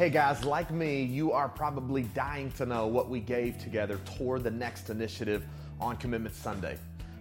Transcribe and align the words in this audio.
Hey 0.00 0.08
guys, 0.08 0.46
like 0.46 0.70
me, 0.70 1.02
you 1.02 1.30
are 1.32 1.46
probably 1.46 2.04
dying 2.14 2.50
to 2.52 2.64
know 2.64 2.86
what 2.86 3.10
we 3.10 3.20
gave 3.20 3.58
together 3.58 4.00
toward 4.16 4.42
the 4.42 4.50
next 4.50 4.88
initiative 4.88 5.44
on 5.78 5.98
Commitment 5.98 6.34
Sunday. 6.34 6.78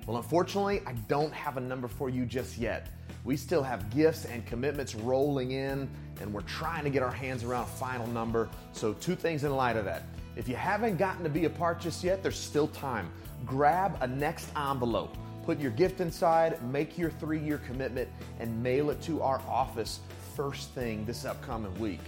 Well, 0.07 0.15
unfortunately, 0.15 0.81
I 0.87 0.93
don't 1.09 1.33
have 1.33 1.57
a 1.57 1.59
number 1.59 1.89
for 1.89 2.07
you 2.07 2.25
just 2.25 2.57
yet. 2.57 2.87
We 3.25 3.35
still 3.35 3.63
have 3.63 3.89
gifts 3.89 4.23
and 4.23 4.45
commitments 4.45 4.95
rolling 4.95 5.51
in, 5.51 5.89
and 6.21 6.33
we're 6.33 6.39
trying 6.43 6.85
to 6.85 6.89
get 6.89 7.03
our 7.03 7.11
hands 7.11 7.43
around 7.43 7.63
a 7.63 7.67
final 7.67 8.07
number. 8.07 8.47
So, 8.71 8.93
two 8.93 9.17
things 9.17 9.43
in 9.43 9.53
light 9.53 9.75
of 9.75 9.83
that. 9.83 10.03
If 10.37 10.47
you 10.47 10.55
haven't 10.55 10.95
gotten 10.95 11.23
to 11.23 11.29
be 11.29 11.43
a 11.43 11.49
part 11.49 11.81
just 11.81 12.01
yet, 12.01 12.23
there's 12.23 12.39
still 12.39 12.69
time. 12.69 13.11
Grab 13.45 13.97
a 13.99 14.07
next 14.07 14.47
envelope, 14.55 15.17
put 15.45 15.59
your 15.59 15.71
gift 15.71 15.99
inside, 15.99 16.63
make 16.71 16.97
your 16.97 17.09
three 17.09 17.39
year 17.39 17.57
commitment, 17.57 18.07
and 18.39 18.63
mail 18.63 18.89
it 18.89 19.01
to 19.01 19.21
our 19.21 19.41
office 19.49 19.99
first 20.33 20.69
thing 20.69 21.03
this 21.03 21.25
upcoming 21.25 21.77
week. 21.77 21.99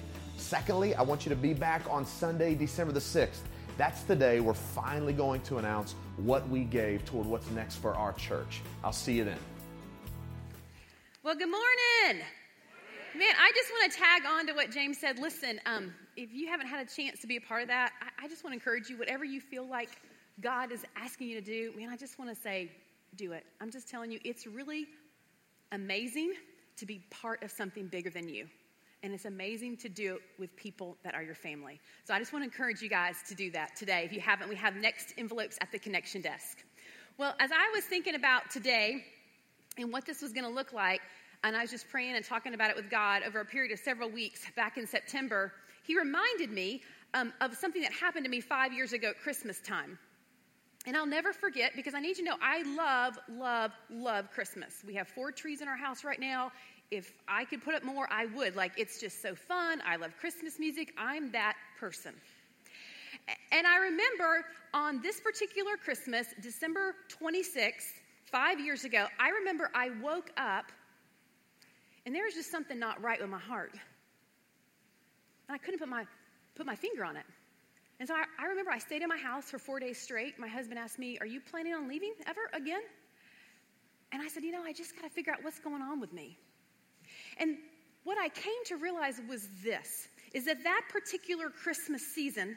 Secondly, 0.42 0.96
I 0.96 1.04
want 1.04 1.26
you 1.26 1.30
to 1.30 1.36
be 1.36 1.54
back 1.54 1.84
on 1.90 2.06
Sunday, 2.06 2.56
December 2.56 2.92
the 2.92 3.00
6th. 3.00 3.42
That's 3.78 4.02
the 4.04 4.16
day 4.16 4.40
we're 4.40 4.54
finally 4.54 5.14
going 5.14 5.42
to 5.42 5.60
announce 5.60 5.94
what 6.18 6.48
we 6.50 6.64
gave 6.64 7.06
toward 7.06 7.28
what's 7.28 7.50
next 7.52 7.76
for 7.76 7.94
our 7.96 8.12
church. 8.14 8.62
I'll 8.84 8.92
see 8.92 9.14
you 9.14 9.24
then. 9.24 9.38
Well, 11.24 11.36
good 11.36 11.50
morning. 11.50 12.26
Man, 13.16 13.34
I 13.40 13.52
just 13.56 13.70
want 13.72 13.92
to 13.92 13.98
tag 13.98 14.24
on 14.28 14.48
to 14.48 14.54
what 14.54 14.72
James 14.72 14.98
said. 14.98 15.20
Listen, 15.20 15.60
um, 15.66 15.94
if 16.18 16.34
you 16.34 16.48
haven't 16.48 16.68
had 16.68 16.86
a 16.86 16.90
chance 16.90 17.22
to 17.22 17.28
be 17.28 17.38
a 17.38 17.42
part 17.42 17.62
of 17.62 17.68
that, 17.68 17.92
I, 18.02 18.26
I 18.26 18.28
just 18.28 18.44
want 18.44 18.54
to 18.54 18.56
encourage 18.56 18.90
you, 18.90 18.98
whatever 18.98 19.24
you 19.24 19.40
feel 19.40 19.68
like 19.68 19.90
God 20.42 20.72
is 20.72 20.84
asking 20.96 21.30
you 21.30 21.40
to 21.40 21.46
do, 21.46 21.72
man, 21.78 21.90
I 21.90 21.98
just 21.98 22.18
want 22.18 22.36
to 22.36 22.42
say, 22.42 22.72
do 23.16 23.32
it. 23.34 23.46
I'm 23.62 23.70
just 23.70 23.88
telling 23.88 24.12
you, 24.12 24.20
it's 24.26 24.48
really 24.48 24.88
amazing 25.72 26.34
to 26.78 26.86
be 26.86 27.04
part 27.12 27.44
of 27.44 27.52
something 27.52 27.88
bigger 27.88 28.10
than 28.10 28.28
you 28.28 28.48
and 29.04 29.14
it's 29.14 29.26
amazing 29.26 29.78
to 29.78 29.90
do 29.90 30.16
it 30.16 30.22
with 30.38 30.56
people 30.56 30.98
that 31.04 31.16
are 31.16 31.24
your 31.24 31.36
family. 31.36 31.80
So 32.04 32.14
I 32.14 32.20
just 32.20 32.34
want 32.34 32.44
to 32.44 32.48
encourage 32.48 32.82
you 32.82 32.90
guys 32.90 33.16
to 33.28 33.36
do 33.36 33.50
that 33.52 33.76
today. 33.76 34.04
If 34.06 34.14
you 34.14 34.20
haven't, 34.20 34.50
we 34.50 34.56
have 34.56 34.76
next 34.76 35.14
envelopes 35.18 35.58
at 35.62 35.72
the 35.72 35.80
connection 35.80 36.22
desk. 36.22 36.60
Well, 37.18 37.36
as 37.40 37.52
I 37.52 37.72
was 37.74 37.84
thinking 37.84 38.16
about 38.16 38.50
today 38.52 39.04
and 39.78 39.92
what 39.92 40.06
this 40.06 40.22
was 40.22 40.34
going 40.34 40.46
to 40.46 40.52
look 40.52 40.74
like, 40.74 41.02
and 41.44 41.56
I 41.56 41.62
was 41.62 41.72
just 41.72 41.90
praying 41.90 42.16
and 42.16 42.24
talking 42.24 42.54
about 42.54 42.70
it 42.70 42.76
with 42.76 42.90
God 42.90 43.24
over 43.26 43.40
a 43.40 43.46
period 43.46 43.72
of 43.72 43.80
several 43.80 44.10
weeks 44.10 44.46
back 44.56 44.78
in 44.78 44.86
September, 44.86 45.52
He 45.84 45.98
reminded 45.98 46.52
me 46.52 46.84
um, 47.14 47.34
of 47.42 47.56
something 47.56 47.82
that 47.82 47.92
happened 47.92 48.26
to 48.26 48.32
me 48.32 48.40
five 48.40 48.72
years 48.72 48.94
ago 48.94 49.10
at 49.10 49.20
Christmas 49.20 49.60
time. 49.62 49.98
And 50.86 50.98
I'll 50.98 51.06
never 51.06 51.32
forget 51.32 51.74
because 51.76 51.94
I 51.94 52.00
need 52.00 52.18
you 52.18 52.24
to 52.24 52.32
know 52.32 52.38
I 52.42 52.64
love, 52.76 53.20
love, 53.30 53.72
love 53.92 54.32
Christmas. 54.32 54.84
We 54.86 54.96
have 54.96 55.08
four 55.08 55.32
trees 55.32 55.62
in 55.62 55.68
our 55.68 55.78
house 55.78 56.04
right 56.04 56.20
now 56.20 56.52
if 56.92 57.14
I 57.28 57.46
could 57.46 57.64
put 57.64 57.74
up 57.74 57.84
more, 57.84 58.08
I 58.12 58.26
would. 58.28 58.56
Like, 58.56 58.74
it's 58.78 59.00
just 59.00 59.22
so 59.22 59.34
fun. 59.34 59.82
I 59.86 59.96
love 59.96 60.12
Christmas 60.20 60.60
music. 60.60 60.94
I'm 60.98 61.32
that 61.32 61.56
person. 61.80 62.14
And 63.52 63.66
I 63.66 63.78
remember 63.78 64.46
on 64.74 65.02
this 65.02 65.20
particular 65.20 65.78
Christmas, 65.78 66.28
December 66.42 66.96
26th, 67.22 67.94
five 68.26 68.60
years 68.60 68.84
ago, 68.84 69.08
I 69.20 69.30
remember 69.30 69.70
I 69.74 69.90
woke 70.02 70.32
up 70.38 70.72
and 72.06 72.16
there 72.16 72.26
was 72.26 72.34
just 72.34 72.52
something 72.52 72.80
not 72.80 73.02
right 73.02 73.20
with 73.22 73.30
my 73.30 73.40
heart. 73.40 73.74
And 75.48 75.56
I 75.56 75.58
couldn't 75.58 75.80
put 75.80 75.90
my, 75.90 76.06
put 76.56 76.66
my 76.66 76.76
finger 76.76 77.06
on 77.06 77.16
it. 77.16 77.26
And 78.00 78.08
so 78.08 78.16
I, 78.16 78.24
I 78.40 78.48
remember 78.48 78.72
I 78.72 78.80
stayed 78.80 79.04
in 79.04 79.10
my 79.10 79.18
house 79.18 79.52
for 79.52 79.60
four 79.60 79.80
days 79.80 80.00
straight. 80.00 80.40
My 80.40 80.48
husband 80.48 80.80
asked 80.80 80.98
me, 80.98 81.18
Are 81.20 81.28
you 81.28 81.40
planning 81.40 81.74
on 81.74 81.88
leaving 81.88 82.14
ever 82.26 82.50
again? 82.54 82.82
And 84.12 84.22
I 84.22 84.28
said, 84.28 84.44
You 84.44 84.52
know, 84.52 84.64
I 84.64 84.74
just 84.74 84.96
got 84.96 85.04
to 85.04 85.10
figure 85.10 85.32
out 85.32 85.44
what's 85.44 85.60
going 85.60 85.84
on 85.84 86.00
with 86.00 86.12
me. 86.12 86.38
And 87.42 87.58
what 88.04 88.18
I 88.18 88.30
came 88.30 88.64
to 88.68 88.78
realize 88.78 89.20
was 89.28 89.50
this 89.64 90.08
is 90.34 90.46
that 90.46 90.64
that 90.64 90.84
particular 90.90 91.50
Christmas 91.50 92.06
season, 92.08 92.56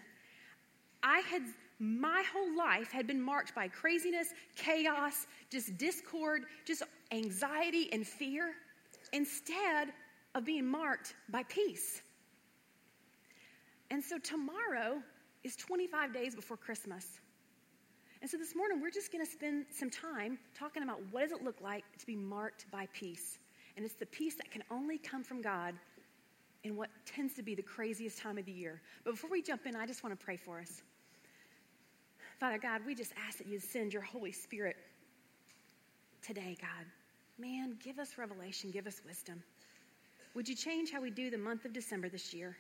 I 1.02 1.20
had 1.20 1.42
my 1.80 2.22
whole 2.32 2.56
life 2.56 2.92
had 2.92 3.06
been 3.06 3.20
marked 3.20 3.52
by 3.54 3.66
craziness, 3.66 4.28
chaos, 4.54 5.26
just 5.50 5.76
discord, 5.76 6.42
just 6.64 6.84
anxiety 7.10 7.92
and 7.92 8.06
fear, 8.06 8.53
instead 9.12 9.92
of 10.34 10.44
being 10.44 10.66
marked 10.66 11.14
by 11.30 11.42
peace. 11.44 12.03
And 13.91 14.03
so 14.03 14.19
tomorrow 14.19 15.03
is 15.42 15.56
25 15.56 16.12
days 16.12 16.34
before 16.34 16.56
Christmas. 16.56 17.20
And 18.22 18.30
so 18.30 18.38
this 18.38 18.54
morning, 18.54 18.80
we're 18.80 18.91
just 18.91 19.12
going 19.12 19.25
to 19.25 19.30
spend 19.30 19.66
some 19.70 19.91
time 19.91 20.38
talking 20.56 20.82
about 20.82 21.00
what 21.10 21.22
does 21.22 21.32
it 21.32 21.42
look 21.42 21.60
like 21.60 21.84
to 21.98 22.06
be 22.06 22.16
marked 22.16 22.70
by 22.70 22.86
peace. 22.92 23.38
And 23.76 23.84
it's 23.84 23.94
the 23.94 24.06
peace 24.06 24.34
that 24.36 24.50
can 24.50 24.62
only 24.70 24.98
come 24.98 25.24
from 25.24 25.42
God 25.42 25.74
in 26.62 26.76
what 26.76 26.88
tends 27.04 27.34
to 27.34 27.42
be 27.42 27.54
the 27.54 27.62
craziest 27.62 28.18
time 28.18 28.38
of 28.38 28.46
the 28.46 28.52
year. 28.52 28.80
But 29.04 29.12
before 29.12 29.30
we 29.30 29.42
jump 29.42 29.66
in, 29.66 29.76
I 29.76 29.86
just 29.86 30.02
want 30.02 30.18
to 30.18 30.24
pray 30.24 30.36
for 30.36 30.58
us. 30.58 30.82
Father 32.40 32.58
God, 32.58 32.80
we 32.86 32.94
just 32.94 33.12
ask 33.26 33.38
that 33.38 33.46
you 33.46 33.58
send 33.58 33.92
your 33.92 34.02
Holy 34.02 34.32
Spirit 34.32 34.76
today, 36.22 36.56
God. 36.60 36.86
Man, 37.38 37.76
give 37.82 37.98
us 37.98 38.16
revelation, 38.16 38.70
give 38.70 38.86
us 38.86 39.00
wisdom. 39.06 39.42
Would 40.34 40.48
you 40.48 40.54
change 40.54 40.91
how 40.91 41.00
we 41.00 41.10
do 41.10 41.30
the 41.30 41.38
month 41.38 41.64
of 41.64 41.72
December 41.72 42.08
this 42.08 42.32
year? 42.32 42.56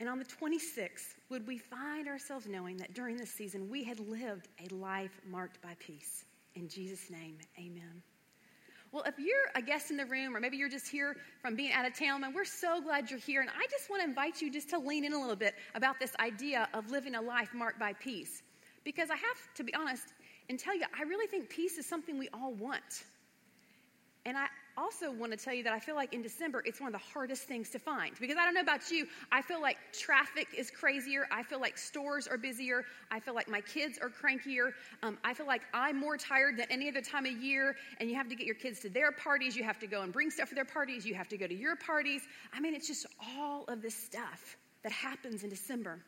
And 0.00 0.08
on 0.08 0.18
the 0.18 0.24
26th, 0.24 1.16
would 1.28 1.46
we 1.46 1.58
find 1.58 2.06
ourselves 2.06 2.46
knowing 2.46 2.76
that 2.76 2.94
during 2.94 3.16
this 3.16 3.30
season 3.30 3.68
we 3.68 3.82
had 3.82 3.98
lived 3.98 4.48
a 4.64 4.72
life 4.74 5.20
marked 5.28 5.60
by 5.60 5.74
peace? 5.80 6.24
In 6.54 6.68
Jesus' 6.68 7.10
name, 7.10 7.36
amen. 7.58 8.02
Well, 8.90 9.04
if 9.06 9.18
you're 9.18 9.50
a 9.54 9.60
guest 9.60 9.90
in 9.90 9.98
the 9.98 10.06
room, 10.06 10.34
or 10.34 10.40
maybe 10.40 10.56
you're 10.56 10.70
just 10.70 10.88
here 10.88 11.16
from 11.42 11.56
being 11.56 11.72
out 11.72 11.86
of 11.86 11.98
town, 11.98 12.24
and 12.24 12.34
we're 12.34 12.44
so 12.44 12.80
glad 12.80 13.10
you're 13.10 13.20
here. 13.20 13.42
And 13.42 13.50
I 13.50 13.66
just 13.70 13.90
want 13.90 14.02
to 14.02 14.08
invite 14.08 14.40
you 14.40 14.50
just 14.50 14.70
to 14.70 14.78
lean 14.78 15.04
in 15.04 15.12
a 15.12 15.20
little 15.20 15.36
bit 15.36 15.54
about 15.74 16.00
this 16.00 16.12
idea 16.20 16.68
of 16.72 16.90
living 16.90 17.14
a 17.14 17.20
life 17.20 17.52
marked 17.52 17.78
by 17.78 17.92
peace. 17.92 18.42
Because 18.84 19.10
I 19.10 19.16
have 19.16 19.54
to 19.56 19.64
be 19.64 19.74
honest 19.74 20.04
and 20.48 20.58
tell 20.58 20.74
you, 20.74 20.84
I 20.98 21.02
really 21.02 21.26
think 21.26 21.50
peace 21.50 21.76
is 21.76 21.86
something 21.86 22.18
we 22.18 22.30
all 22.32 22.54
want. 22.54 23.04
And 24.24 24.38
I 24.38 24.46
also 24.78 25.10
want 25.10 25.32
to 25.32 25.38
tell 25.38 25.54
you 25.54 25.62
that 25.64 25.72
I 25.72 25.78
feel 25.78 25.94
like 25.94 26.12
in 26.12 26.22
December, 26.22 26.62
it's 26.64 26.80
one 26.80 26.94
of 26.94 27.00
the 27.00 27.06
hardest 27.12 27.42
things 27.42 27.68
to 27.70 27.78
find. 27.78 28.14
Because 28.20 28.36
I 28.38 28.44
don't 28.44 28.54
know 28.54 28.60
about 28.60 28.90
you, 28.90 29.06
I 29.32 29.42
feel 29.42 29.60
like 29.60 29.76
traffic 29.92 30.48
is 30.56 30.70
crazier. 30.70 31.26
I 31.30 31.42
feel 31.42 31.60
like 31.60 31.76
stores 31.76 32.26
are 32.26 32.38
busier. 32.38 32.84
I 33.10 33.20
feel 33.20 33.34
like 33.34 33.48
my 33.48 33.60
kids 33.60 33.98
are 33.98 34.08
crankier. 34.10 34.72
Um, 35.02 35.18
I 35.24 35.34
feel 35.34 35.46
like 35.46 35.62
I'm 35.74 35.98
more 35.98 36.16
tired 36.16 36.56
than 36.56 36.66
any 36.70 36.88
other 36.88 37.00
time 37.00 37.26
of 37.26 37.32
year. 37.32 37.76
And 37.98 38.08
you 38.08 38.16
have 38.16 38.28
to 38.28 38.34
get 38.34 38.46
your 38.46 38.54
kids 38.54 38.80
to 38.80 38.88
their 38.88 39.12
parties. 39.12 39.56
You 39.56 39.64
have 39.64 39.78
to 39.80 39.86
go 39.86 40.02
and 40.02 40.12
bring 40.12 40.30
stuff 40.30 40.48
for 40.48 40.54
their 40.54 40.64
parties. 40.64 41.04
You 41.04 41.14
have 41.14 41.28
to 41.28 41.36
go 41.36 41.46
to 41.46 41.54
your 41.54 41.76
parties. 41.76 42.22
I 42.52 42.60
mean, 42.60 42.74
it's 42.74 42.86
just 42.86 43.06
all 43.36 43.64
of 43.68 43.82
this 43.82 43.94
stuff 43.94 44.56
that 44.82 44.92
happens 44.92 45.42
in 45.42 45.50
December. 45.50 46.00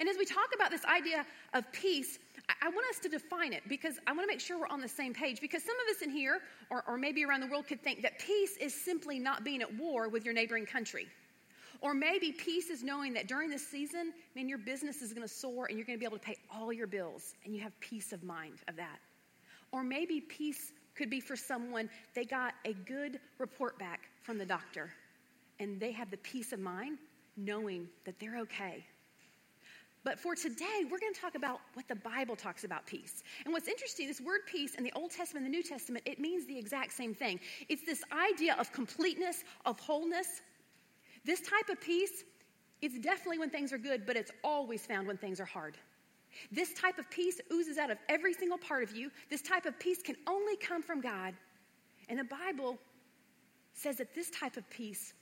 And 0.00 0.08
as 0.08 0.16
we 0.16 0.24
talk 0.24 0.48
about 0.54 0.70
this 0.70 0.84
idea 0.84 1.24
of 1.54 1.70
peace, 1.72 2.18
I, 2.62 2.68
want 2.68 2.86
us 2.90 2.98
to 3.00 3.08
define 3.08 3.52
it 3.52 3.62
because 3.68 3.98
I 4.06 4.12
want 4.12 4.22
to 4.22 4.26
make 4.26 4.40
sure 4.40 4.58
we're 4.58 4.68
on 4.68 4.80
the 4.80 4.88
same 4.88 5.12
page. 5.12 5.40
Because 5.40 5.62
some 5.62 5.74
of 5.74 5.96
us 5.96 6.02
in 6.02 6.10
here, 6.10 6.40
or, 6.70 6.84
or 6.86 6.96
maybe 6.96 7.24
around 7.24 7.40
the 7.40 7.46
world, 7.46 7.66
could 7.66 7.82
think 7.82 8.02
that 8.02 8.18
peace 8.18 8.56
is 8.56 8.74
simply 8.74 9.18
not 9.18 9.44
being 9.44 9.62
at 9.62 9.74
war 9.74 10.08
with 10.08 10.24
your 10.24 10.34
neighboring 10.34 10.66
country. 10.66 11.06
Or 11.80 11.92
maybe 11.92 12.32
peace 12.32 12.70
is 12.70 12.82
knowing 12.82 13.12
that 13.14 13.28
during 13.28 13.50
this 13.50 13.66
season, 13.66 14.12
man, 14.34 14.48
your 14.48 14.58
business 14.58 15.02
is 15.02 15.12
going 15.12 15.26
to 15.26 15.32
soar 15.32 15.66
and 15.66 15.76
you're 15.76 15.86
going 15.86 15.98
to 15.98 16.00
be 16.00 16.06
able 16.06 16.18
to 16.18 16.24
pay 16.24 16.36
all 16.54 16.72
your 16.72 16.86
bills 16.86 17.34
and 17.44 17.54
you 17.54 17.60
have 17.60 17.78
peace 17.80 18.12
of 18.12 18.22
mind 18.22 18.60
of 18.68 18.76
that. 18.76 18.98
Or 19.72 19.82
maybe 19.82 20.20
peace 20.20 20.72
could 20.94 21.10
be 21.10 21.20
for 21.20 21.36
someone, 21.36 21.90
they 22.14 22.24
got 22.24 22.54
a 22.64 22.72
good 22.72 23.20
report 23.38 23.78
back 23.78 24.08
from 24.22 24.38
the 24.38 24.46
doctor 24.46 24.90
and 25.58 25.78
they 25.78 25.92
have 25.92 26.10
the 26.10 26.16
peace 26.18 26.52
of 26.52 26.60
mind 26.60 26.98
knowing 27.36 27.88
that 28.04 28.18
they're 28.18 28.38
okay 28.38 28.84
but 30.06 30.20
for 30.20 30.36
today, 30.36 30.84
we're 30.88 31.00
going 31.00 31.12
to 31.12 31.20
talk 31.20 31.34
about 31.34 31.58
what 31.74 31.88
the 31.88 31.96
Bible 31.96 32.36
talks 32.36 32.62
about 32.62 32.86
peace. 32.86 33.24
And 33.44 33.52
what's 33.52 33.66
interesting, 33.66 34.06
this 34.06 34.20
word 34.20 34.42
peace 34.46 34.76
in 34.76 34.84
the 34.84 34.92
Old 34.94 35.10
Testament 35.10 35.44
and 35.44 35.52
the 35.52 35.58
New 35.58 35.64
Testament, 35.64 36.06
it 36.06 36.20
means 36.20 36.46
the 36.46 36.56
exact 36.56 36.92
same 36.92 37.12
thing. 37.12 37.40
It's 37.68 37.84
this 37.84 38.04
idea 38.12 38.54
of 38.56 38.70
completeness, 38.70 39.42
of 39.64 39.80
wholeness. 39.80 40.42
This 41.24 41.40
type 41.40 41.70
of 41.72 41.80
peace, 41.80 42.22
it's 42.80 42.96
definitely 43.00 43.40
when 43.40 43.50
things 43.50 43.72
are 43.72 43.78
good, 43.78 44.06
but 44.06 44.14
it's 44.14 44.30
always 44.44 44.86
found 44.86 45.08
when 45.08 45.16
things 45.16 45.40
are 45.40 45.44
hard. 45.44 45.76
This 46.52 46.72
type 46.74 46.98
of 47.00 47.10
peace 47.10 47.40
oozes 47.52 47.76
out 47.76 47.90
of 47.90 47.98
every 48.08 48.32
single 48.32 48.58
part 48.58 48.84
of 48.84 48.94
you. 48.94 49.10
This 49.28 49.42
type 49.42 49.66
of 49.66 49.76
peace 49.80 50.02
can 50.02 50.14
only 50.28 50.56
come 50.56 50.82
from 50.82 51.00
God. 51.00 51.34
And 52.08 52.16
the 52.16 52.30
Bible 52.46 52.78
says 53.74 53.96
that 53.96 54.14
this 54.14 54.30
type 54.30 54.56
of 54.56 54.70
peace 54.70 55.14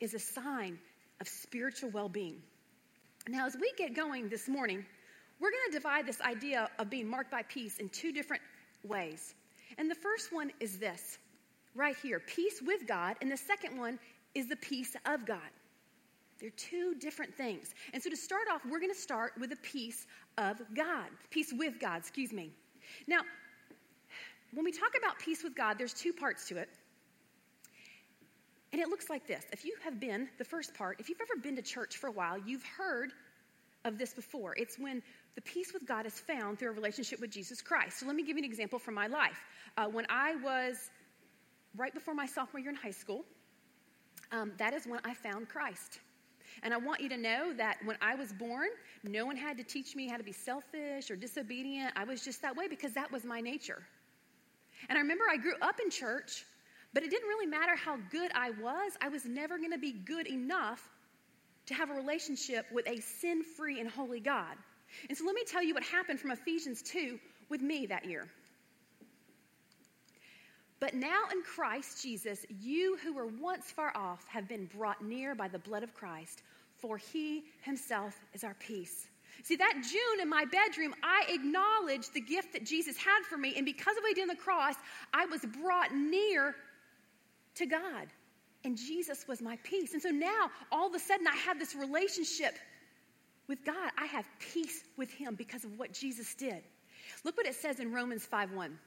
is 0.00 0.12
a 0.12 0.18
sign 0.18 0.78
of 1.18 1.28
spiritual 1.28 1.88
well 1.88 2.10
being. 2.10 2.42
Now, 3.28 3.46
as 3.46 3.56
we 3.60 3.70
get 3.76 3.94
going 3.94 4.30
this 4.30 4.48
morning, 4.48 4.84
we're 5.38 5.50
going 5.50 5.70
to 5.70 5.72
divide 5.72 6.06
this 6.06 6.20
idea 6.22 6.70
of 6.78 6.88
being 6.88 7.06
marked 7.06 7.30
by 7.30 7.42
peace 7.42 7.76
in 7.76 7.90
two 7.90 8.10
different 8.10 8.42
ways. 8.82 9.34
And 9.76 9.90
the 9.90 9.94
first 9.94 10.32
one 10.32 10.50
is 10.60 10.78
this 10.78 11.18
right 11.74 11.96
here 12.02 12.20
peace 12.20 12.62
with 12.64 12.86
God. 12.86 13.16
And 13.20 13.30
the 13.30 13.36
second 13.36 13.76
one 13.76 13.98
is 14.34 14.48
the 14.48 14.56
peace 14.56 14.96
of 15.04 15.26
God. 15.26 15.50
They're 16.40 16.50
two 16.50 16.94
different 16.94 17.34
things. 17.34 17.74
And 17.92 18.02
so 18.02 18.08
to 18.08 18.16
start 18.16 18.44
off, 18.50 18.62
we're 18.64 18.80
going 18.80 18.94
to 18.94 18.98
start 18.98 19.32
with 19.38 19.50
the 19.50 19.56
peace 19.56 20.06
of 20.38 20.62
God, 20.74 21.08
peace 21.30 21.52
with 21.52 21.78
God, 21.78 21.98
excuse 21.98 22.32
me. 22.32 22.50
Now, 23.06 23.20
when 24.54 24.64
we 24.64 24.72
talk 24.72 24.92
about 24.96 25.18
peace 25.18 25.44
with 25.44 25.54
God, 25.54 25.76
there's 25.76 25.92
two 25.92 26.14
parts 26.14 26.48
to 26.48 26.56
it. 26.56 26.70
And 28.72 28.82
it 28.82 28.88
looks 28.88 29.08
like 29.08 29.26
this. 29.26 29.44
If 29.52 29.64
you 29.64 29.74
have 29.84 29.98
been, 29.98 30.28
the 30.38 30.44
first 30.44 30.74
part, 30.74 31.00
if 31.00 31.08
you've 31.08 31.20
ever 31.20 31.40
been 31.40 31.56
to 31.56 31.62
church 31.62 31.96
for 31.96 32.08
a 32.08 32.12
while, 32.12 32.36
you've 32.38 32.64
heard 32.64 33.12
of 33.84 33.98
this 33.98 34.12
before. 34.12 34.54
It's 34.56 34.78
when 34.78 35.02
the 35.34 35.40
peace 35.40 35.72
with 35.72 35.86
God 35.86 36.04
is 36.04 36.18
found 36.20 36.58
through 36.58 36.70
a 36.70 36.74
relationship 36.74 37.20
with 37.20 37.30
Jesus 37.30 37.62
Christ. 37.62 38.00
So 38.00 38.06
let 38.06 38.14
me 38.14 38.22
give 38.22 38.36
you 38.36 38.44
an 38.44 38.50
example 38.50 38.78
from 38.78 38.94
my 38.94 39.06
life. 39.06 39.38
Uh, 39.76 39.86
when 39.86 40.06
I 40.10 40.36
was 40.36 40.90
right 41.76 41.94
before 41.94 42.14
my 42.14 42.26
sophomore 42.26 42.60
year 42.60 42.70
in 42.70 42.76
high 42.76 42.90
school, 42.90 43.24
um, 44.32 44.52
that 44.58 44.74
is 44.74 44.86
when 44.86 45.00
I 45.04 45.14
found 45.14 45.48
Christ. 45.48 46.00
And 46.62 46.74
I 46.74 46.76
want 46.76 47.00
you 47.00 47.08
to 47.10 47.16
know 47.16 47.52
that 47.56 47.76
when 47.84 47.96
I 48.02 48.14
was 48.16 48.32
born, 48.32 48.68
no 49.04 49.24
one 49.24 49.36
had 49.36 49.56
to 49.58 49.64
teach 49.64 49.94
me 49.94 50.08
how 50.08 50.16
to 50.16 50.24
be 50.24 50.32
selfish 50.32 51.10
or 51.10 51.16
disobedient. 51.16 51.92
I 51.96 52.04
was 52.04 52.24
just 52.24 52.42
that 52.42 52.56
way 52.56 52.68
because 52.68 52.92
that 52.94 53.10
was 53.12 53.24
my 53.24 53.40
nature. 53.40 53.82
And 54.88 54.98
I 54.98 55.00
remember 55.00 55.24
I 55.30 55.36
grew 55.36 55.54
up 55.62 55.78
in 55.82 55.90
church, 55.90 56.44
but 56.94 57.02
it 57.02 57.10
didn't 57.10 57.28
really 57.28 57.46
matter 57.46 57.76
how 57.76 57.96
good 58.10 58.30
I 58.34 58.50
was, 58.50 58.92
I 59.00 59.08
was 59.08 59.24
never 59.24 59.58
going 59.58 59.72
to 59.72 59.78
be 59.78 59.92
good 59.92 60.26
enough 60.26 60.88
to 61.66 61.74
have 61.74 61.90
a 61.90 61.94
relationship 61.94 62.66
with 62.72 62.88
a 62.88 63.00
sin 63.00 63.42
free 63.42 63.80
and 63.80 63.90
holy 63.90 64.20
God. 64.20 64.56
And 65.08 65.16
so 65.16 65.24
let 65.24 65.34
me 65.34 65.42
tell 65.46 65.62
you 65.62 65.74
what 65.74 65.82
happened 65.82 66.18
from 66.18 66.30
Ephesians 66.30 66.82
2 66.82 67.18
with 67.50 67.60
me 67.60 67.86
that 67.86 68.06
year. 68.06 68.26
But 70.80 70.94
now 70.94 71.24
in 71.32 71.42
Christ 71.42 72.02
Jesus, 72.02 72.46
you 72.60 72.96
who 73.02 73.12
were 73.12 73.26
once 73.26 73.70
far 73.70 73.92
off 73.96 74.24
have 74.28 74.48
been 74.48 74.66
brought 74.66 75.04
near 75.04 75.34
by 75.34 75.48
the 75.48 75.58
blood 75.58 75.82
of 75.82 75.92
Christ, 75.92 76.42
for 76.76 76.96
he 76.96 77.44
himself 77.62 78.18
is 78.32 78.44
our 78.44 78.54
peace. 78.54 79.08
See, 79.42 79.56
that 79.56 79.74
June 79.74 80.22
in 80.22 80.28
my 80.28 80.44
bedroom, 80.44 80.94
I 81.02 81.24
acknowledged 81.28 82.14
the 82.14 82.20
gift 82.20 82.52
that 82.52 82.64
Jesus 82.64 82.96
had 82.96 83.24
for 83.28 83.36
me, 83.36 83.54
and 83.56 83.64
because 83.64 83.96
of 83.96 84.02
what 84.02 84.08
he 84.08 84.14
did 84.14 84.22
on 84.22 84.28
the 84.28 84.36
cross, 84.36 84.74
I 85.12 85.26
was 85.26 85.44
brought 85.60 85.92
near 85.92 86.54
to 87.58 87.66
God. 87.66 88.08
And 88.64 88.76
Jesus 88.76 89.28
was 89.28 89.40
my 89.40 89.56
peace. 89.62 89.92
And 89.92 90.02
so 90.02 90.10
now, 90.10 90.50
all 90.72 90.88
of 90.88 90.94
a 90.94 90.98
sudden, 90.98 91.26
I 91.26 91.36
have 91.36 91.58
this 91.58 91.74
relationship 91.74 92.54
with 93.46 93.64
God. 93.64 93.90
I 93.96 94.06
have 94.06 94.26
peace 94.40 94.84
with 94.96 95.10
him 95.10 95.34
because 95.34 95.64
of 95.64 95.78
what 95.78 95.92
Jesus 95.92 96.34
did. 96.34 96.62
Look 97.24 97.36
what 97.36 97.46
it 97.46 97.54
says 97.54 97.80
in 97.80 97.92
Romans 97.92 98.24
5 98.26 98.52
1. 98.52 98.78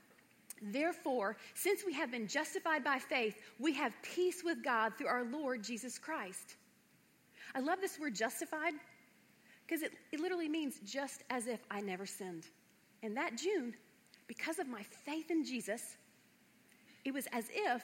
Therefore, 0.61 1.37
since 1.55 1.83
we 1.85 1.93
have 1.93 2.11
been 2.11 2.27
justified 2.27 2.83
by 2.83 2.99
faith, 2.99 3.35
we 3.59 3.73
have 3.73 3.93
peace 4.03 4.43
with 4.43 4.63
God 4.63 4.93
through 4.97 5.07
our 5.07 5.23
Lord 5.23 5.63
Jesus 5.63 5.97
Christ. 5.97 6.57
I 7.55 7.59
love 7.59 7.81
this 7.81 7.99
word 7.99 8.13
justified 8.13 8.73
because 9.65 9.81
it, 9.81 9.93
it 10.11 10.19
literally 10.19 10.49
means 10.49 10.79
just 10.85 11.23
as 11.29 11.47
if 11.47 11.61
I 11.71 11.81
never 11.81 12.05
sinned. 12.05 12.45
And 13.01 13.17
that 13.17 13.37
June, 13.37 13.73
because 14.27 14.59
of 14.59 14.67
my 14.67 14.83
faith 14.83 15.31
in 15.31 15.43
Jesus, 15.43 15.97
it 17.05 17.13
was 17.13 17.27
as 17.31 17.45
if, 17.51 17.83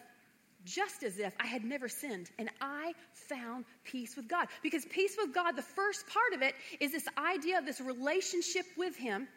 just 0.68 1.02
as 1.04 1.18
if 1.18 1.34
I 1.40 1.48
had 1.48 1.64
never 1.64 1.88
sinned, 1.88 2.30
and 2.38 2.50
I 2.62 2.94
found 3.14 3.66
peace 3.84 4.16
with 4.16 4.28
God. 4.28 4.48
Because 4.62 4.86
peace 4.86 5.16
with 5.20 5.34
God, 5.34 5.56
the 5.56 5.62
first 5.62 6.06
part 6.08 6.34
of 6.34 6.42
it 6.42 6.54
is 6.80 6.92
this 6.92 7.08
idea 7.18 7.58
of 7.58 7.66
this 7.66 7.82
relationship 7.82 8.66
with 8.78 8.96
Him 8.96 9.28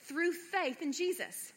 through 0.00 0.32
faith 0.32 0.80
in 0.82 0.92
Jesus. 0.92 1.52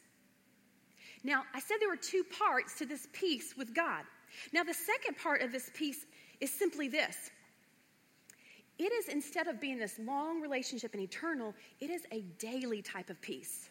Now, 1.23 1.43
I 1.53 1.59
said 1.61 1.77
there 1.79 1.89
were 1.89 1.95
two 1.95 2.23
parts 2.37 2.77
to 2.79 2.85
this 2.85 3.07
peace 3.13 3.55
with 3.57 3.73
God. 3.73 4.03
Now, 4.51 4.63
the 4.63 4.73
second 4.73 5.17
part 5.17 5.41
of 5.41 5.51
this 5.51 5.71
peace 5.73 6.05
is 6.41 6.51
simply 6.51 6.89
this 6.89 7.31
it 8.79 8.91
is 8.91 9.07
instead 9.07 9.47
of 9.47 9.61
being 9.61 9.77
this 9.77 9.99
long 9.99 10.41
relationship 10.41 10.93
and 10.93 11.01
eternal, 11.01 11.53
it 11.79 11.89
is 11.89 12.05
a 12.11 12.21
daily 12.39 12.81
type 12.81 13.09
of 13.09 13.21
peace. 13.21 13.69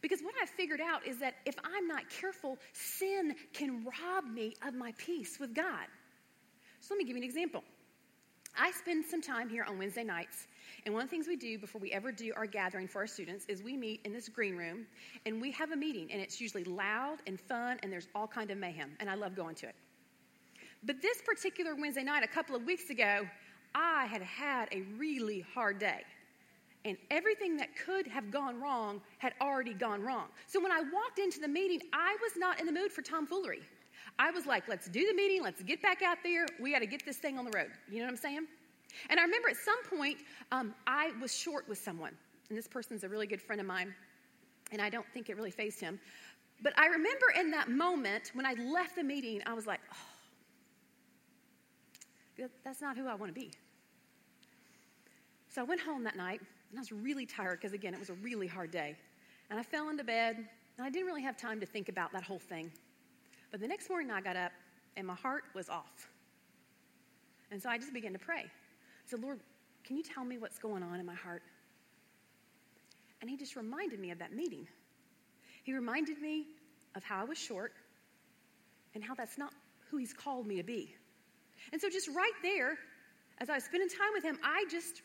Because 0.00 0.20
what 0.20 0.34
I've 0.40 0.50
figured 0.50 0.80
out 0.80 1.06
is 1.06 1.18
that 1.18 1.34
if 1.44 1.54
I'm 1.62 1.86
not 1.86 2.08
careful, 2.08 2.58
sin 2.72 3.34
can 3.52 3.84
rob 3.84 4.24
me 4.24 4.54
of 4.66 4.74
my 4.74 4.92
peace 4.98 5.38
with 5.38 5.54
God. 5.54 5.86
So 6.80 6.94
let 6.94 6.98
me 6.98 7.04
give 7.04 7.16
you 7.16 7.22
an 7.22 7.28
example. 7.28 7.62
I 8.58 8.72
spend 8.72 9.04
some 9.04 9.22
time 9.22 9.48
here 9.48 9.64
on 9.68 9.78
Wednesday 9.78 10.02
nights 10.02 10.48
and 10.84 10.94
one 10.94 11.04
of 11.04 11.08
the 11.08 11.10
things 11.10 11.28
we 11.28 11.36
do 11.36 11.58
before 11.58 11.80
we 11.80 11.92
ever 11.92 12.10
do 12.10 12.32
our 12.36 12.46
gathering 12.46 12.88
for 12.88 13.00
our 13.00 13.06
students 13.06 13.44
is 13.46 13.62
we 13.62 13.76
meet 13.76 14.00
in 14.04 14.12
this 14.12 14.28
green 14.28 14.56
room 14.56 14.86
and 15.24 15.40
we 15.40 15.52
have 15.52 15.70
a 15.70 15.76
meeting 15.76 16.10
and 16.10 16.20
it's 16.20 16.40
usually 16.40 16.64
loud 16.64 17.18
and 17.26 17.38
fun 17.38 17.78
and 17.82 17.92
there's 17.92 18.08
all 18.14 18.26
kind 18.26 18.50
of 18.50 18.58
mayhem 18.58 18.90
and 18.98 19.08
I 19.08 19.14
love 19.14 19.36
going 19.36 19.54
to 19.56 19.68
it. 19.68 19.74
But 20.82 21.00
this 21.02 21.20
particular 21.22 21.74
Wednesday 21.74 22.02
night 22.02 22.24
a 22.24 22.28
couple 22.28 22.56
of 22.56 22.64
weeks 22.64 22.90
ago, 22.90 23.26
I 23.74 24.06
had 24.06 24.22
had 24.22 24.68
a 24.72 24.82
really 24.96 25.44
hard 25.54 25.78
day. 25.78 26.02
And 26.84 26.96
everything 27.10 27.56
that 27.58 27.68
could 27.76 28.06
have 28.06 28.30
gone 28.30 28.60
wrong 28.60 29.02
had 29.18 29.34
already 29.40 29.74
gone 29.74 30.02
wrong. 30.02 30.28
So 30.46 30.60
when 30.62 30.72
I 30.72 30.80
walked 30.80 31.18
into 31.18 31.38
the 31.38 31.48
meeting, 31.48 31.80
I 31.92 32.16
was 32.22 32.32
not 32.36 32.58
in 32.58 32.66
the 32.66 32.72
mood 32.72 32.90
for 32.90 33.02
tomfoolery. 33.02 33.60
I 34.18 34.30
was 34.30 34.46
like, 34.46 34.66
let's 34.66 34.88
do 34.88 35.06
the 35.06 35.14
meeting, 35.14 35.42
let's 35.42 35.62
get 35.62 35.82
back 35.82 36.02
out 36.02 36.18
there, 36.22 36.46
we 36.58 36.72
got 36.72 36.80
to 36.80 36.86
get 36.86 37.04
this 37.04 37.18
thing 37.18 37.38
on 37.38 37.44
the 37.44 37.50
road. 37.56 37.70
You 37.90 37.98
know 37.98 38.04
what 38.04 38.12
I'm 38.12 38.16
saying? 38.16 38.46
And 39.08 39.20
I 39.20 39.22
remember 39.22 39.48
at 39.48 39.56
some 39.56 39.98
point, 39.98 40.18
um, 40.52 40.74
I 40.86 41.10
was 41.20 41.34
short 41.36 41.68
with 41.68 41.78
someone, 41.78 42.12
and 42.48 42.58
this 42.58 42.66
person's 42.66 43.04
a 43.04 43.08
really 43.08 43.26
good 43.26 43.40
friend 43.40 43.60
of 43.60 43.66
mine, 43.66 43.94
and 44.72 44.80
I 44.80 44.90
don't 44.90 45.06
think 45.12 45.30
it 45.30 45.36
really 45.36 45.50
fazed 45.50 45.80
him. 45.80 46.00
But 46.62 46.78
I 46.78 46.86
remember 46.86 47.26
in 47.38 47.50
that 47.52 47.70
moment 47.70 48.30
when 48.34 48.44
I 48.44 48.54
left 48.54 48.96
the 48.96 49.04
meeting, 49.04 49.42
I 49.46 49.54
was 49.54 49.66
like, 49.66 49.80
oh, 52.40 52.46
that's 52.64 52.80
not 52.80 52.96
who 52.96 53.06
I 53.06 53.14
want 53.14 53.34
to 53.34 53.38
be. 53.38 53.50
So 55.48 55.62
I 55.62 55.64
went 55.64 55.80
home 55.80 56.04
that 56.04 56.16
night, 56.16 56.40
and 56.70 56.78
I 56.78 56.80
was 56.80 56.92
really 56.92 57.26
tired 57.26 57.60
because, 57.60 57.72
again, 57.72 57.94
it 57.94 58.00
was 58.00 58.10
a 58.10 58.14
really 58.14 58.46
hard 58.46 58.70
day. 58.70 58.96
And 59.50 59.58
I 59.58 59.62
fell 59.62 59.88
into 59.88 60.04
bed, 60.04 60.36
and 60.36 60.86
I 60.86 60.90
didn't 60.90 61.06
really 61.06 61.22
have 61.22 61.36
time 61.36 61.60
to 61.60 61.66
think 61.66 61.88
about 61.88 62.12
that 62.12 62.22
whole 62.22 62.38
thing. 62.38 62.70
But 63.50 63.60
the 63.60 63.66
next 63.66 63.90
morning, 63.90 64.10
I 64.10 64.20
got 64.20 64.36
up, 64.36 64.52
and 64.96 65.06
my 65.06 65.14
heart 65.14 65.44
was 65.54 65.68
off. 65.68 66.08
And 67.50 67.60
so 67.60 67.68
I 67.68 67.78
just 67.78 67.92
began 67.92 68.12
to 68.12 68.18
pray 68.18 68.44
I 68.44 69.10
said, 69.10 69.20
Lord, 69.20 69.40
can 69.84 69.96
you 69.96 70.04
tell 70.04 70.24
me 70.24 70.38
what's 70.38 70.58
going 70.58 70.82
on 70.82 71.00
in 71.00 71.06
my 71.06 71.14
heart? 71.14 71.42
And 73.20 73.28
he 73.28 73.36
just 73.36 73.56
reminded 73.56 73.98
me 73.98 74.12
of 74.12 74.20
that 74.20 74.32
meeting. 74.32 74.68
He 75.64 75.74
reminded 75.74 76.20
me 76.20 76.46
of 76.94 77.02
how 77.02 77.20
I 77.20 77.24
was 77.24 77.36
short 77.36 77.72
and 78.94 79.02
how 79.02 79.14
that's 79.14 79.36
not 79.36 79.52
who 79.90 79.96
he's 79.96 80.12
called 80.12 80.46
me 80.46 80.56
to 80.56 80.62
be. 80.62 80.94
And 81.72 81.80
so 81.80 81.90
just 81.90 82.08
right 82.08 82.32
there, 82.42 82.78
as 83.38 83.50
I 83.50 83.54
was 83.56 83.64
spending 83.64 83.88
time 83.88 84.12
with 84.14 84.22
him, 84.22 84.38
I 84.44 84.64
just 84.70 85.02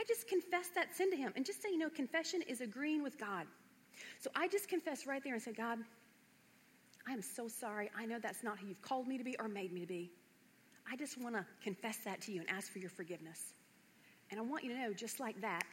I 0.00 0.04
just 0.08 0.26
confess 0.28 0.68
that 0.74 0.96
sin 0.96 1.10
to 1.10 1.16
him. 1.16 1.30
And 1.36 1.44
just 1.44 1.62
so 1.62 1.68
you 1.68 1.76
know, 1.76 1.90
confession 1.90 2.40
is 2.48 2.62
agreeing 2.62 3.02
with 3.02 3.18
God. 3.18 3.46
So 4.18 4.30
I 4.34 4.48
just 4.48 4.66
confess 4.66 5.06
right 5.06 5.22
there 5.22 5.34
and 5.34 5.42
say, 5.42 5.52
God, 5.52 5.78
I 7.06 7.12
am 7.12 7.20
so 7.20 7.48
sorry. 7.48 7.90
I 7.98 8.06
know 8.06 8.18
that's 8.18 8.42
not 8.42 8.58
who 8.58 8.66
you've 8.66 8.80
called 8.80 9.06
me 9.06 9.18
to 9.18 9.24
be 9.24 9.36
or 9.38 9.46
made 9.46 9.74
me 9.74 9.82
to 9.82 9.86
be. 9.86 10.10
I 10.90 10.96
just 10.96 11.20
want 11.20 11.34
to 11.34 11.44
confess 11.62 11.98
that 12.06 12.22
to 12.22 12.32
you 12.32 12.40
and 12.40 12.48
ask 12.48 12.72
for 12.72 12.78
your 12.78 12.88
forgiveness. 12.88 13.52
And 14.30 14.40
I 14.40 14.42
want 14.42 14.64
you 14.64 14.70
to 14.70 14.80
know, 14.80 14.94
just 14.94 15.20
like 15.20 15.38
that, 15.42 15.64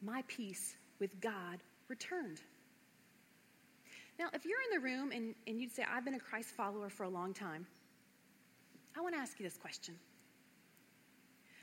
my 0.00 0.22
peace 0.26 0.76
with 0.98 1.20
God 1.20 1.58
returned. 1.88 2.40
Now, 4.18 4.28
if 4.32 4.46
you're 4.46 4.58
in 4.72 4.80
the 4.80 4.84
room 4.84 5.12
and, 5.12 5.34
and 5.46 5.60
you'd 5.60 5.72
say, 5.72 5.84
I've 5.92 6.04
been 6.04 6.14
a 6.14 6.20
Christ 6.20 6.48
follower 6.56 6.88
for 6.88 7.02
a 7.02 7.10
long 7.10 7.34
time, 7.34 7.66
I 8.96 9.02
want 9.02 9.14
to 9.14 9.20
ask 9.20 9.38
you 9.38 9.44
this 9.44 9.58
question. 9.58 9.94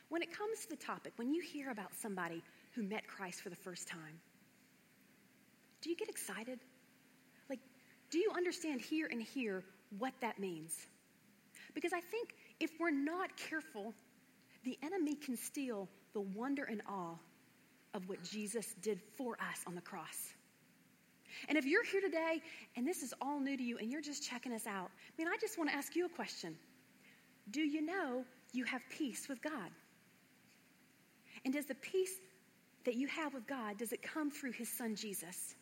When 0.10 0.22
it 0.22 0.36
comes 0.38 0.62
to 0.62 0.70
the 0.70 0.76
topic, 0.76 1.14
when 1.16 1.34
you 1.34 1.42
hear 1.42 1.72
about 1.72 1.94
somebody 2.02 2.44
who 2.74 2.84
met 2.84 3.08
Christ 3.08 3.42
for 3.42 3.50
the 3.50 3.56
first 3.56 3.88
time, 3.88 4.20
do 5.82 5.90
you 5.90 5.96
get 5.96 6.10
excited? 6.10 6.60
Like, 7.50 7.60
do 8.12 8.18
you 8.18 8.32
understand 8.36 8.82
here 8.82 9.08
and 9.10 9.22
here 9.22 9.64
what 9.98 10.14
that 10.22 10.40
means? 10.40 10.76
Because 11.74 11.94
I 11.94 12.02
think 12.02 12.30
if 12.60 12.72
we're 12.80 12.92
not 12.92 13.36
careful, 13.38 13.94
the 14.64 14.78
enemy 14.82 15.16
can 15.16 15.38
steal 15.38 15.88
the 16.14 16.22
wonder 16.22 16.64
and 16.64 16.82
awe 16.88 17.16
of 17.94 18.08
what 18.10 18.24
Jesus 18.24 18.74
did 18.82 19.00
for 19.18 19.34
us 19.34 19.64
on 19.68 19.76
the 19.76 19.82
cross. 19.82 20.34
And 21.50 21.58
if 21.58 21.66
you're 21.66 21.84
here 21.84 22.02
today 22.02 22.42
and 22.76 22.88
this 22.88 23.04
is 23.04 23.14
all 23.22 23.40
new 23.40 23.58
to 23.58 23.64
you 23.64 23.78
and 23.78 23.92
you're 23.92 24.02
just 24.02 24.24
checking 24.24 24.54
us 24.54 24.68
out, 24.68 24.90
I 24.90 25.14
mean, 25.18 25.28
I 25.28 25.38
just 25.40 25.58
want 25.58 25.70
to 25.70 25.76
ask 25.76 25.96
you 25.96 26.06
a 26.06 26.10
question. 26.10 26.56
Do 27.52 27.62
you 27.62 27.82
know 27.82 28.24
you 28.54 28.64
have 28.66 28.82
peace 28.90 29.28
with 29.28 29.42
God? 29.42 29.70
And 31.46 31.54
does 31.54 31.66
the 31.66 31.76
peace 31.76 32.20
that 32.84 32.96
you 32.96 33.08
have 33.08 33.34
with 33.34 33.48
God, 33.48 33.78
does 33.78 33.94
it 33.94 34.02
come 34.02 34.30
through 34.30 34.52
his 34.52 34.70
son 34.70 34.96
Jesus? 34.96 35.56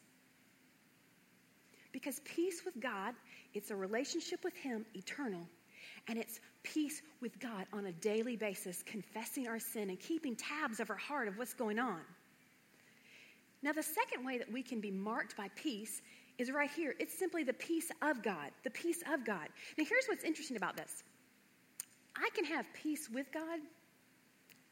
Because 1.92 2.20
peace 2.26 2.64
with 2.66 2.80
God, 2.80 3.14
it's 3.54 3.70
a 3.70 3.76
relationship 3.76 4.44
with 4.44 4.56
him 4.56 4.86
eternal 4.96 5.48
and 6.08 6.18
it's 6.18 6.40
peace 6.64 7.02
with 7.22 7.40
God 7.40 7.66
on 7.72 7.86
a 7.86 7.92
daily 7.94 8.36
basis, 8.36 8.84
confessing 8.84 9.48
our 9.48 9.60
sin 9.60 9.90
and 9.90 10.00
keeping 10.00 10.36
tabs 10.36 10.80
of 10.80 10.90
our 10.90 10.98
heart 10.98 11.28
of 11.28 11.38
what's 11.38 11.54
going 11.54 11.80
on. 11.80 12.02
Now, 13.62 13.72
the 13.72 13.84
second 13.84 14.26
way 14.26 14.38
that 14.38 14.52
we 14.52 14.62
can 14.62 14.82
be 14.82 14.92
marked 14.92 15.38
by 15.38 15.50
peace 15.56 16.02
is 16.38 16.52
right 16.52 16.70
here. 16.70 16.96
It's 17.00 17.18
simply 17.18 17.44
the 17.44 17.54
peace 17.54 17.90
of 18.02 18.22
God, 18.22 18.52
the 18.64 18.70
peace 18.72 19.02
of 19.14 19.26
God. 19.26 19.48
Now, 19.78 19.86
here's 19.86 20.06
what's 20.08 20.24
interesting 20.24 20.58
about 20.58 20.76
this 20.76 21.04
I 22.16 22.30
can 22.36 22.46
have 22.46 22.66
peace 22.74 23.10
with 23.14 23.32
God, 23.32 23.60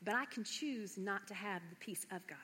but 0.04 0.16
I 0.16 0.26
can 0.26 0.44
choose 0.44 0.98
not 0.98 1.28
to 1.28 1.34
have 1.34 1.62
the 1.70 1.76
peace 1.78 2.06
of 2.12 2.26
God. 2.28 2.38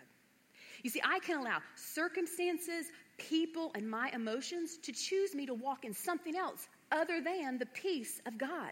You 0.84 0.90
see, 0.90 1.02
I 1.04 1.20
can 1.20 1.40
allow 1.40 1.60
circumstances, 1.76 2.88
people, 3.18 3.72
and 3.76 3.90
my 3.90 4.10
emotions 4.14 4.78
to 4.84 4.92
choose 4.92 5.34
me 5.34 5.46
to 5.46 5.54
walk 5.54 5.86
in 5.86 5.94
something 5.94 6.36
else 6.36 6.68
other 6.92 7.20
than 7.20 7.58
the 7.58 7.66
peace 7.68 8.22
of 8.26 8.38
God. 8.38 8.72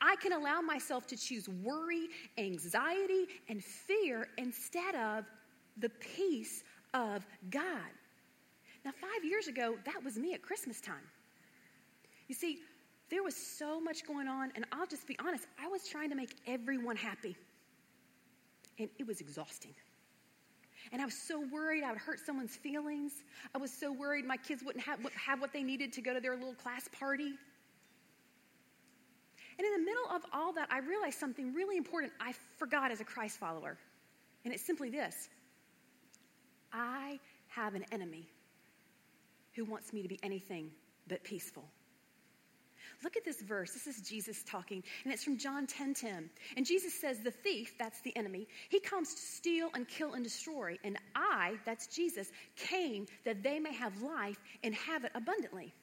I 0.00 0.16
can 0.16 0.32
allow 0.32 0.60
myself 0.60 1.06
to 1.08 1.16
choose 1.16 1.48
worry, 1.48 2.08
anxiety, 2.38 3.26
and 3.48 3.62
fear 3.62 4.28
instead 4.38 4.94
of 4.94 5.24
the 5.76 5.90
peace 5.90 6.62
of 6.94 7.26
God. 7.50 7.92
Now, 8.84 8.92
five 8.92 9.24
years 9.24 9.48
ago, 9.48 9.76
that 9.84 10.02
was 10.02 10.16
me 10.16 10.32
at 10.32 10.42
Christmas 10.42 10.80
time. 10.80 11.04
You 12.28 12.34
see, 12.34 12.60
there 13.10 13.22
was 13.22 13.36
so 13.36 13.80
much 13.80 14.06
going 14.06 14.28
on, 14.28 14.52
and 14.54 14.64
I'll 14.72 14.86
just 14.86 15.06
be 15.06 15.16
honest, 15.24 15.46
I 15.62 15.68
was 15.68 15.86
trying 15.86 16.10
to 16.10 16.16
make 16.16 16.34
everyone 16.46 16.96
happy. 16.96 17.36
And 18.78 18.88
it 18.98 19.06
was 19.06 19.20
exhausting. 19.20 19.74
And 20.92 21.02
I 21.02 21.04
was 21.04 21.14
so 21.26 21.42
worried 21.52 21.82
I 21.82 21.90
would 21.90 21.98
hurt 21.98 22.20
someone's 22.20 22.56
feelings. 22.56 23.24
I 23.54 23.58
was 23.58 23.72
so 23.72 23.92
worried 23.92 24.24
my 24.24 24.36
kids 24.36 24.62
wouldn't 24.64 24.84
have, 24.84 25.00
have 25.14 25.40
what 25.40 25.52
they 25.52 25.62
needed 25.62 25.92
to 25.94 26.00
go 26.00 26.14
to 26.14 26.20
their 26.20 26.34
little 26.34 26.54
class 26.54 26.88
party. 26.98 27.32
And 29.58 29.66
in 29.66 29.72
the 29.72 29.84
middle 29.86 30.08
of 30.14 30.22
all 30.32 30.52
that, 30.52 30.68
I 30.70 30.78
realized 30.78 31.18
something 31.18 31.54
really 31.54 31.76
important 31.76 32.12
I 32.20 32.34
forgot 32.58 32.90
as 32.90 33.00
a 33.00 33.04
Christ 33.04 33.38
follower. 33.38 33.78
And 34.44 34.52
it's 34.52 34.64
simply 34.64 34.90
this 34.90 35.28
I 36.72 37.18
have 37.48 37.74
an 37.74 37.84
enemy 37.90 38.28
who 39.54 39.64
wants 39.64 39.92
me 39.92 40.02
to 40.02 40.08
be 40.08 40.20
anything 40.22 40.70
but 41.08 41.24
peaceful. 41.24 41.64
Look 43.04 43.16
at 43.16 43.24
this 43.24 43.40
verse. 43.42 43.72
This 43.72 43.86
is 43.86 44.00
Jesus 44.00 44.42
talking, 44.44 44.82
and 45.04 45.12
it's 45.12 45.22
from 45.22 45.36
John 45.36 45.66
10 45.66 45.94
10. 45.94 46.30
And 46.56 46.64
Jesus 46.64 46.94
says, 46.94 47.18
The 47.20 47.30
thief, 47.30 47.74
that's 47.78 48.00
the 48.00 48.16
enemy, 48.16 48.48
he 48.68 48.80
comes 48.80 49.14
to 49.14 49.20
steal 49.20 49.68
and 49.74 49.86
kill 49.86 50.14
and 50.14 50.24
destroy. 50.24 50.78
And 50.82 50.98
I, 51.14 51.54
that's 51.66 51.86
Jesus, 51.88 52.30
came 52.56 53.06
that 53.24 53.42
they 53.42 53.60
may 53.60 53.74
have 53.74 54.00
life 54.02 54.38
and 54.64 54.74
have 54.74 55.04
it 55.04 55.12
abundantly. 55.14 55.74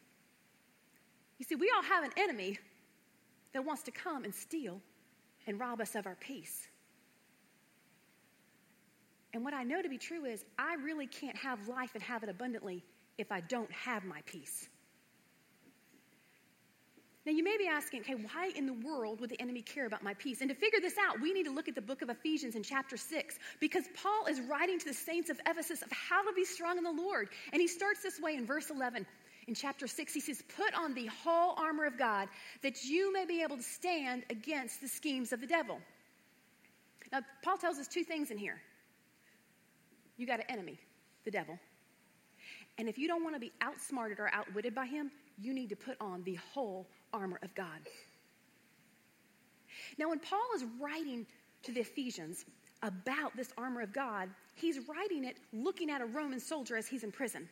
You 1.38 1.46
see, 1.46 1.56
we 1.56 1.72
all 1.76 1.84
have 1.84 2.04
an 2.04 2.12
enemy 2.18 2.58
that 3.54 3.64
wants 3.64 3.84
to 3.84 3.92
come 3.92 4.24
and 4.24 4.34
steal 4.34 4.82
and 5.46 5.60
rob 5.60 5.82
us 5.82 5.96
of 5.96 6.08
our 6.08 6.16
peace. 6.16 6.68
And 9.34 9.44
what 9.44 9.54
I 9.54 9.64
know 9.64 9.82
to 9.82 9.90
be 9.90 9.98
true 9.98 10.26
is, 10.26 10.44
I 10.58 10.76
really 10.76 11.08
can't 11.08 11.38
have 11.38 11.68
life 11.68 11.92
and 11.94 12.04
have 12.04 12.24
it 12.24 12.30
abundantly 12.30 12.84
if 13.18 13.32
I 13.32 13.42
don't 13.42 13.72
have 13.72 14.04
my 14.04 14.22
peace. 14.26 14.68
Now, 17.26 17.32
you 17.32 17.44
may 17.44 17.56
be 17.58 17.68
asking, 17.68 18.02
okay, 18.02 18.16
why 18.16 18.52
in 18.54 18.66
the 18.66 18.74
world 18.74 19.22
would 19.22 19.30
the 19.30 19.40
enemy 19.40 19.62
care 19.62 19.86
about 19.86 20.04
my 20.04 20.14
peace? 20.16 20.42
And 20.42 20.50
to 20.50 20.56
figure 20.56 20.82
this 20.82 20.96
out, 20.98 21.22
we 21.22 21.32
need 21.32 21.46
to 21.46 21.52
look 21.52 21.70
at 21.70 21.76
the 21.76 21.82
book 21.82 22.02
of 22.02 22.10
Ephesians 22.10 22.56
in 22.56 22.64
chapter 22.64 22.98
6, 22.98 23.40
because 23.62 23.86
Paul 23.96 24.26
is 24.30 24.42
writing 24.42 24.78
to 24.80 24.86
the 24.86 24.94
saints 24.94 25.30
of 25.30 25.40
Ephesus 25.48 25.82
of 25.82 25.92
how 25.92 26.22
to 26.22 26.34
be 26.34 26.44
strong 26.44 26.78
in 26.78 26.84
the 26.84 26.92
Lord. 26.92 27.30
And 27.54 27.62
he 27.62 27.68
starts 27.70 28.04
this 28.04 28.20
way 28.20 28.36
in 28.36 28.46
verse 28.46 28.70
11. 28.70 29.06
In 29.48 29.56
chapter 29.56 29.88
6, 29.88 30.14
he 30.14 30.20
says, 30.20 30.44
Put 30.58 30.74
on 30.74 30.94
the 30.94 31.06
whole 31.06 31.56
armor 31.58 31.86
of 31.86 31.98
God 31.98 32.28
that 32.62 32.84
you 32.84 33.14
may 33.14 33.26
be 33.26 33.42
able 33.42 33.56
to 33.56 33.64
stand 33.64 34.24
against 34.30 34.82
the 34.82 34.90
schemes 34.90 35.32
of 35.32 35.40
the 35.40 35.48
devil. 35.48 35.80
Now, 37.14 37.22
Paul 37.42 37.58
tells 37.58 37.78
us 37.78 37.88
two 37.88 38.04
things 38.04 38.32
in 38.32 38.38
here 38.38 38.62
you 40.18 40.28
got 40.28 40.40
an 40.40 40.46
enemy, 40.50 40.78
the 41.24 41.32
devil. 41.32 41.58
And 42.78 42.90
if 42.90 42.98
you 42.98 43.08
don't 43.08 43.24
want 43.24 43.36
to 43.36 43.40
be 43.40 43.52
outsmarted 43.62 44.20
or 44.20 44.30
outwitted 44.34 44.76
by 44.76 44.88
him, 44.88 45.12
you 45.40 45.54
need 45.54 45.70
to 45.70 45.76
put 45.76 45.96
on 46.02 46.24
the 46.24 46.38
whole 46.54 46.88
armor 47.14 47.40
of 47.44 47.54
God. 47.56 47.80
Now, 49.98 50.10
when 50.10 50.20
Paul 50.20 50.48
is 50.56 50.66
writing 50.80 51.26
to 51.64 51.72
the 51.72 51.82
Ephesians 51.82 52.46
about 52.82 53.36
this 53.38 53.54
armor 53.58 53.82
of 53.82 53.94
God, 53.94 54.30
he's 54.56 54.80
writing 54.88 55.24
it 55.24 55.38
looking 55.54 55.90
at 55.90 56.02
a 56.02 56.06
Roman 56.06 56.40
soldier 56.40 56.76
as 56.76 56.88
he's 56.88 57.04
in 57.04 57.12
prison. 57.12 57.48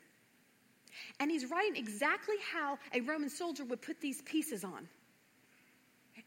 And 1.19 1.31
he's 1.31 1.49
writing 1.49 1.75
exactly 1.75 2.35
how 2.51 2.77
a 2.93 3.01
Roman 3.01 3.29
soldier 3.29 3.63
would 3.65 3.81
put 3.81 4.01
these 4.01 4.21
pieces 4.23 4.63
on. 4.63 4.87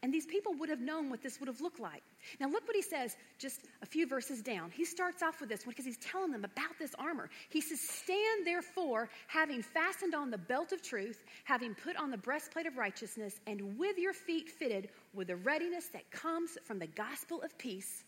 And 0.05 0.13
these 0.13 0.27
people 0.27 0.53
would 0.59 0.69
have 0.69 0.81
known 0.81 1.09
what 1.09 1.23
this 1.23 1.39
would 1.39 1.47
have 1.47 1.61
looked 1.61 1.79
like. 1.79 2.03
Now, 2.39 2.47
look 2.47 2.67
what 2.67 2.75
he 2.75 2.83
says 2.83 3.17
just 3.39 3.61
a 3.81 3.87
few 3.87 4.05
verses 4.05 4.43
down. 4.43 4.69
He 4.69 4.85
starts 4.85 5.23
off 5.23 5.39
with 5.39 5.49
this 5.49 5.63
because 5.63 5.83
he's 5.83 5.97
telling 5.97 6.31
them 6.31 6.45
about 6.45 6.77
this 6.77 6.93
armor. 6.99 7.27
He 7.49 7.59
says, 7.59 7.81
Stand 7.81 8.45
therefore, 8.45 9.09
having 9.25 9.63
fastened 9.63 10.13
on 10.13 10.29
the 10.29 10.37
belt 10.37 10.73
of 10.73 10.83
truth, 10.83 11.23
having 11.43 11.73
put 11.73 11.95
on 11.95 12.11
the 12.11 12.19
breastplate 12.19 12.67
of 12.67 12.77
righteousness, 12.77 13.39
and 13.47 13.79
with 13.79 13.97
your 13.97 14.13
feet 14.13 14.47
fitted 14.47 14.89
with 15.15 15.29
the 15.29 15.37
readiness 15.37 15.87
that 15.87 16.11
comes 16.11 16.55
from 16.65 16.77
the 16.77 16.85
gospel 16.85 17.41
of 17.41 17.57
peace. 17.57 18.03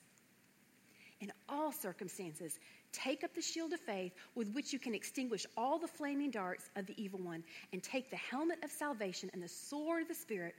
In 1.21 1.31
all 1.49 1.71
circumstances, 1.71 2.59
take 2.91 3.23
up 3.23 3.33
the 3.33 3.41
shield 3.41 3.73
of 3.73 3.79
faith 3.79 4.13
with 4.35 4.53
which 4.53 4.71
you 4.71 4.77
can 4.77 4.93
extinguish 4.93 5.47
all 5.57 5.79
the 5.79 5.87
flaming 5.87 6.29
darts 6.29 6.69
of 6.75 6.85
the 6.85 7.03
evil 7.03 7.19
one, 7.19 7.43
and 7.73 7.81
take 7.81 8.11
the 8.11 8.17
helmet 8.17 8.59
of 8.63 8.69
salvation 8.69 9.31
and 9.33 9.41
the 9.41 9.47
sword 9.47 10.03
of 10.03 10.07
the 10.07 10.13
Spirit 10.13 10.53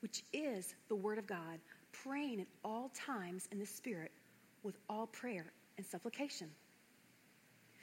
which 0.00 0.22
is 0.32 0.74
the 0.88 0.94
Word 0.96 1.18
of 1.18 1.26
God, 1.26 1.58
praying 1.92 2.40
at 2.40 2.46
all 2.64 2.90
times 2.94 3.48
in 3.52 3.58
the 3.58 3.66
Spirit 3.66 4.10
with 4.62 4.76
all 4.88 5.06
prayer 5.06 5.52
and 5.76 5.86
supplication. 5.86 6.48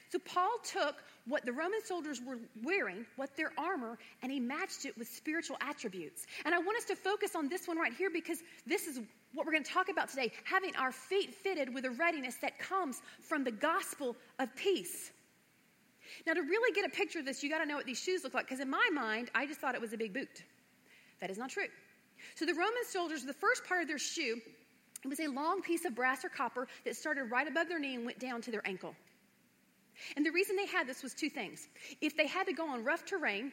So 0.10 0.20
Paul 0.20 0.58
took 0.64 0.96
what 1.26 1.46
the 1.46 1.52
Roman 1.52 1.84
soldiers 1.84 2.22
were 2.26 2.38
wearing, 2.64 3.06
what 3.18 3.36
their 3.36 3.52
armor, 3.58 3.98
and 4.22 4.32
he 4.32 4.40
matched 4.40 4.86
it 4.86 4.98
with 4.98 5.08
spiritual 5.08 5.58
attributes. 5.60 6.26
And 6.46 6.56
I 6.56 6.60
want 6.60 6.78
us 6.78 6.86
to 6.86 6.96
focus 6.96 7.36
on 7.36 7.50
this 7.50 7.68
one 7.68 7.78
right 7.78 7.94
here 7.94 8.10
because 8.10 8.42
this 8.66 8.88
is 8.88 9.02
what 9.34 9.46
we're 9.46 9.52
going 9.52 9.66
to 9.66 9.72
talk 9.72 9.90
about 9.90 10.08
today 10.10 10.32
having 10.46 10.76
our 10.78 10.94
feet 10.94 11.34
fitted 11.34 11.74
with 11.74 11.84
a 11.86 11.92
readiness 11.92 12.36
that 12.42 12.58
comes 12.58 13.02
from 13.22 13.44
the 13.44 13.52
gospel 13.52 14.16
of 14.40 14.56
peace. 14.56 15.12
Now, 16.26 16.34
to 16.34 16.42
really 16.42 16.74
get 16.74 16.86
a 16.86 16.90
picture 16.90 17.20
of 17.20 17.26
this, 17.26 17.44
you 17.44 17.50
got 17.50 17.60
to 17.60 17.66
know 17.66 17.76
what 17.76 17.86
these 17.86 18.00
shoes 18.00 18.24
look 18.24 18.34
like 18.34 18.46
because 18.46 18.62
in 18.62 18.70
my 18.70 18.90
mind, 18.94 19.30
I 19.36 19.46
just 19.46 19.60
thought 19.60 19.76
it 19.76 19.82
was 19.82 19.92
a 19.92 19.98
big 19.98 20.14
boot. 20.14 20.44
That 21.20 21.30
is 21.30 21.38
not 21.38 21.50
true. 21.50 21.68
So 22.36 22.46
the 22.46 22.54
Roman 22.54 22.86
soldiers, 22.90 23.24
the 23.24 23.34
first 23.34 23.66
part 23.66 23.82
of 23.82 23.88
their 23.88 23.98
shoe, 23.98 24.40
it 25.04 25.08
was 25.08 25.20
a 25.20 25.28
long 25.28 25.62
piece 25.62 25.86
of 25.86 25.96
brass 25.96 26.26
or 26.26 26.30
copper 26.30 26.68
that 26.86 26.96
started 26.96 27.26
right 27.26 27.48
above 27.48 27.70
their 27.70 27.80
knee 27.80 27.96
and 27.96 28.06
went 28.06 28.20
down 28.20 28.42
to 28.42 28.52
their 28.52 28.66
ankle. 28.68 28.96
And 30.16 30.26
the 30.26 30.32
reason 30.32 30.56
they 30.56 30.68
had 30.68 30.88
this 30.88 31.04
was 31.04 31.14
two 31.14 31.30
things. 31.30 31.68
If 32.02 32.16
they 32.16 32.28
had 32.28 32.48
to 32.48 32.54
go 32.54 32.70
on 32.70 32.84
rough 32.84 33.06
terrain, 33.06 33.52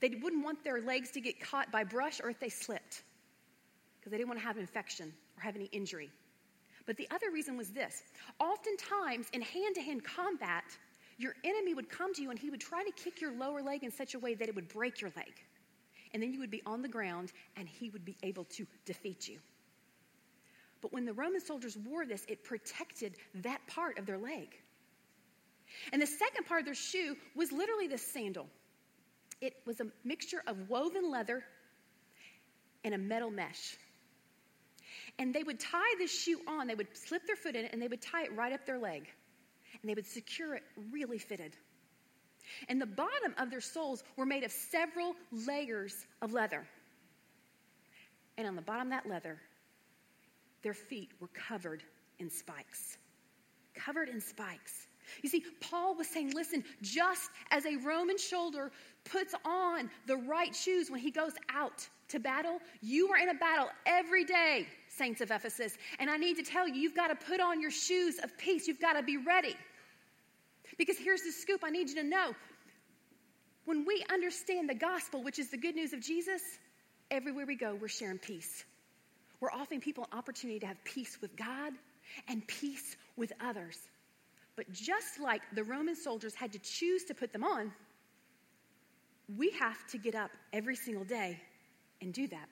they 0.00 0.08
wouldn't 0.08 0.44
want 0.44 0.64
their 0.64 0.80
legs 0.80 1.10
to 1.12 1.20
get 1.20 1.40
caught 1.40 1.70
by 1.70 1.84
brush 1.84 2.20
or 2.22 2.30
if 2.30 2.40
they 2.40 2.48
slipped, 2.48 3.02
because 3.98 4.10
they 4.10 4.16
didn't 4.16 4.28
want 4.28 4.40
to 4.40 4.46
have 4.46 4.56
an 4.56 4.62
infection 4.62 5.12
or 5.36 5.42
have 5.42 5.56
any 5.56 5.66
injury. 5.66 6.10
But 6.86 6.96
the 6.96 7.08
other 7.10 7.30
reason 7.30 7.56
was 7.56 7.70
this 7.70 8.02
oftentimes 8.40 9.28
in 9.32 9.42
hand 9.42 9.74
to 9.76 9.82
hand 9.82 10.02
combat, 10.02 10.64
your 11.18 11.34
enemy 11.44 11.74
would 11.74 11.88
come 11.88 12.14
to 12.14 12.22
you 12.22 12.30
and 12.30 12.38
he 12.38 12.50
would 12.50 12.60
try 12.60 12.82
to 12.82 12.90
kick 12.92 13.20
your 13.20 13.32
lower 13.32 13.62
leg 13.62 13.84
in 13.84 13.90
such 13.90 14.14
a 14.14 14.18
way 14.18 14.34
that 14.34 14.48
it 14.48 14.54
would 14.54 14.68
break 14.68 15.00
your 15.00 15.12
leg 15.16 15.32
and 16.12 16.22
then 16.22 16.32
you 16.32 16.40
would 16.40 16.50
be 16.50 16.62
on 16.66 16.82
the 16.82 16.88
ground 16.88 17.32
and 17.56 17.68
he 17.68 17.90
would 17.90 18.04
be 18.04 18.16
able 18.22 18.44
to 18.44 18.66
defeat 18.84 19.28
you. 19.28 19.38
But 20.80 20.92
when 20.92 21.04
the 21.04 21.12
Roman 21.12 21.40
soldiers 21.40 21.76
wore 21.76 22.06
this, 22.06 22.24
it 22.28 22.42
protected 22.42 23.16
that 23.36 23.60
part 23.66 23.98
of 23.98 24.06
their 24.06 24.18
leg. 24.18 24.56
And 25.92 26.00
the 26.00 26.06
second 26.06 26.46
part 26.46 26.60
of 26.60 26.66
their 26.66 26.74
shoe 26.74 27.16
was 27.36 27.52
literally 27.52 27.86
this 27.86 28.02
sandal. 28.02 28.46
It 29.40 29.54
was 29.66 29.80
a 29.80 29.86
mixture 30.04 30.42
of 30.46 30.68
woven 30.68 31.10
leather 31.10 31.44
and 32.84 32.94
a 32.94 32.98
metal 32.98 33.30
mesh. 33.30 33.76
And 35.18 35.34
they 35.34 35.42
would 35.42 35.60
tie 35.60 35.94
this 35.98 36.10
shoe 36.10 36.40
on, 36.46 36.66
they 36.66 36.74
would 36.74 36.88
slip 36.96 37.26
their 37.26 37.36
foot 37.36 37.54
in 37.54 37.66
it, 37.66 37.72
and 37.72 37.80
they 37.80 37.88
would 37.88 38.02
tie 38.02 38.24
it 38.24 38.34
right 38.34 38.52
up 38.52 38.64
their 38.66 38.78
leg. 38.78 39.08
And 39.80 39.88
they 39.88 39.94
would 39.94 40.06
secure 40.06 40.54
it 40.54 40.62
really 40.90 41.18
fitted. 41.18 41.56
And 42.68 42.80
the 42.80 42.86
bottom 42.86 43.34
of 43.38 43.50
their 43.50 43.60
soles 43.60 44.02
were 44.16 44.26
made 44.26 44.44
of 44.44 44.50
several 44.50 45.14
layers 45.32 46.06
of 46.22 46.32
leather. 46.32 46.66
And 48.38 48.46
on 48.46 48.56
the 48.56 48.62
bottom 48.62 48.86
of 48.86 48.90
that 48.90 49.08
leather, 49.08 49.38
their 50.62 50.74
feet 50.74 51.10
were 51.20 51.28
covered 51.28 51.82
in 52.18 52.30
spikes. 52.30 52.98
Covered 53.74 54.08
in 54.08 54.20
spikes. 54.20 54.86
You 55.22 55.28
see, 55.28 55.44
Paul 55.60 55.96
was 55.96 56.08
saying, 56.08 56.32
listen, 56.34 56.62
just 56.82 57.30
as 57.50 57.66
a 57.66 57.76
Roman 57.76 58.18
soldier 58.18 58.70
puts 59.04 59.34
on 59.44 59.90
the 60.06 60.16
right 60.16 60.54
shoes 60.54 60.90
when 60.90 61.00
he 61.00 61.10
goes 61.10 61.32
out 61.52 61.88
to 62.08 62.18
battle, 62.18 62.60
you 62.80 63.10
are 63.10 63.18
in 63.18 63.30
a 63.30 63.34
battle 63.34 63.68
every 63.86 64.24
day, 64.24 64.66
saints 64.88 65.20
of 65.20 65.30
Ephesus. 65.30 65.76
And 65.98 66.10
I 66.10 66.16
need 66.16 66.36
to 66.36 66.42
tell 66.42 66.68
you, 66.68 66.74
you've 66.74 66.94
got 66.94 67.08
to 67.08 67.26
put 67.26 67.40
on 67.40 67.60
your 67.60 67.70
shoes 67.70 68.18
of 68.22 68.36
peace. 68.38 68.68
You've 68.68 68.80
got 68.80 68.94
to 68.94 69.02
be 69.02 69.16
ready. 69.16 69.56
Because 70.80 70.96
here's 70.96 71.20
the 71.20 71.30
scoop 71.30 71.60
I 71.62 71.68
need 71.68 71.90
you 71.90 71.96
to 71.96 72.02
know. 72.02 72.34
When 73.66 73.84
we 73.84 74.02
understand 74.10 74.66
the 74.66 74.74
gospel, 74.74 75.22
which 75.22 75.38
is 75.38 75.50
the 75.50 75.58
good 75.58 75.74
news 75.74 75.92
of 75.92 76.00
Jesus, 76.00 76.40
everywhere 77.10 77.44
we 77.44 77.54
go, 77.54 77.76
we're 77.78 77.88
sharing 77.88 78.16
peace. 78.16 78.64
We're 79.40 79.50
offering 79.50 79.82
people 79.82 80.08
an 80.10 80.18
opportunity 80.18 80.58
to 80.60 80.66
have 80.66 80.82
peace 80.82 81.18
with 81.20 81.36
God 81.36 81.74
and 82.28 82.46
peace 82.46 82.96
with 83.18 83.30
others. 83.42 83.76
But 84.56 84.72
just 84.72 85.20
like 85.20 85.42
the 85.54 85.64
Roman 85.64 85.94
soldiers 85.94 86.34
had 86.34 86.50
to 86.52 86.58
choose 86.60 87.04
to 87.04 87.14
put 87.14 87.30
them 87.30 87.44
on, 87.44 87.70
we 89.36 89.50
have 89.60 89.86
to 89.88 89.98
get 89.98 90.14
up 90.14 90.30
every 90.54 90.76
single 90.76 91.04
day 91.04 91.38
and 92.00 92.14
do 92.14 92.26
that. 92.28 92.48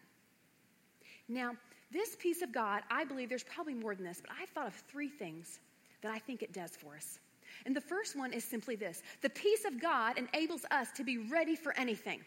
Now, 1.31 1.53
this 1.91 2.15
peace 2.21 2.43
of 2.43 2.53
God, 2.53 2.83
I 2.91 3.05
believe 3.05 3.31
there's 3.31 3.43
probably 3.43 3.73
more 3.73 3.95
than 3.95 4.05
this, 4.05 4.21
but 4.21 4.33
I've 4.39 4.51
thought 4.51 4.67
of 4.67 4.75
three 4.93 5.09
things 5.09 5.61
that 6.03 6.13
I 6.13 6.19
think 6.19 6.43
it 6.43 6.53
does 6.53 6.73
for 6.77 6.95
us. 6.95 7.19
And 7.67 7.75
the 7.75 7.81
first 7.81 8.17
one 8.17 8.33
is 8.33 8.45
simply 8.45 8.77
this 8.77 9.03
the 9.21 9.31
peace 9.31 9.65
of 9.65 9.81
God 9.81 10.19
enables 10.19 10.65
us 10.71 10.89
to 10.93 11.05
be 11.05 11.19
ready 11.19 11.57
for 11.57 11.77
anything. 11.79 12.21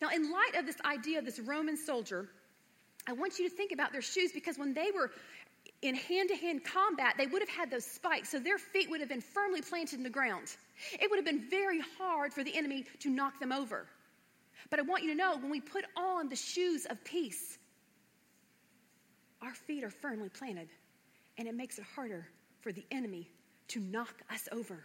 Now, 0.00 0.08
in 0.08 0.30
light 0.30 0.54
of 0.56 0.66
this 0.66 0.80
idea 0.84 1.18
of 1.18 1.24
this 1.24 1.38
Roman 1.38 1.76
soldier, 1.76 2.28
I 3.06 3.12
want 3.12 3.38
you 3.38 3.48
to 3.48 3.54
think 3.54 3.72
about 3.72 3.92
their 3.92 4.02
shoes 4.02 4.32
because 4.32 4.58
when 4.58 4.74
they 4.74 4.90
were 4.90 5.10
in 5.82 5.94
hand 5.94 6.28
to 6.30 6.36
hand 6.36 6.64
combat, 6.64 7.14
they 7.16 7.26
would 7.26 7.42
have 7.42 7.48
had 7.48 7.70
those 7.70 7.84
spikes, 7.84 8.30
so 8.30 8.38
their 8.38 8.58
feet 8.58 8.90
would 8.90 9.00
have 9.00 9.08
been 9.08 9.20
firmly 9.20 9.62
planted 9.62 9.98
in 9.98 10.02
the 10.02 10.10
ground. 10.10 10.56
It 10.92 11.10
would 11.10 11.16
have 11.16 11.24
been 11.24 11.48
very 11.48 11.80
hard 11.98 12.32
for 12.32 12.42
the 12.42 12.56
enemy 12.56 12.84
to 13.00 13.10
knock 13.10 13.38
them 13.38 13.52
over. 13.52 13.86
But 14.70 14.80
I 14.80 14.82
want 14.82 15.04
you 15.04 15.10
to 15.10 15.16
know 15.16 15.36
when 15.36 15.50
we 15.50 15.60
put 15.60 15.84
on 15.96 16.28
the 16.28 16.36
shoes 16.36 16.86
of 16.86 17.02
peace, 17.04 17.58
our 19.42 19.54
feet 19.54 19.84
are 19.84 19.90
firmly 19.90 20.28
planted, 20.28 20.68
and 21.38 21.46
it 21.46 21.54
makes 21.54 21.78
it 21.78 21.84
harder 21.94 22.26
for 22.60 22.72
the 22.72 22.84
enemy 22.90 23.28
to 23.68 23.80
knock 23.80 24.22
us 24.30 24.48
over. 24.52 24.84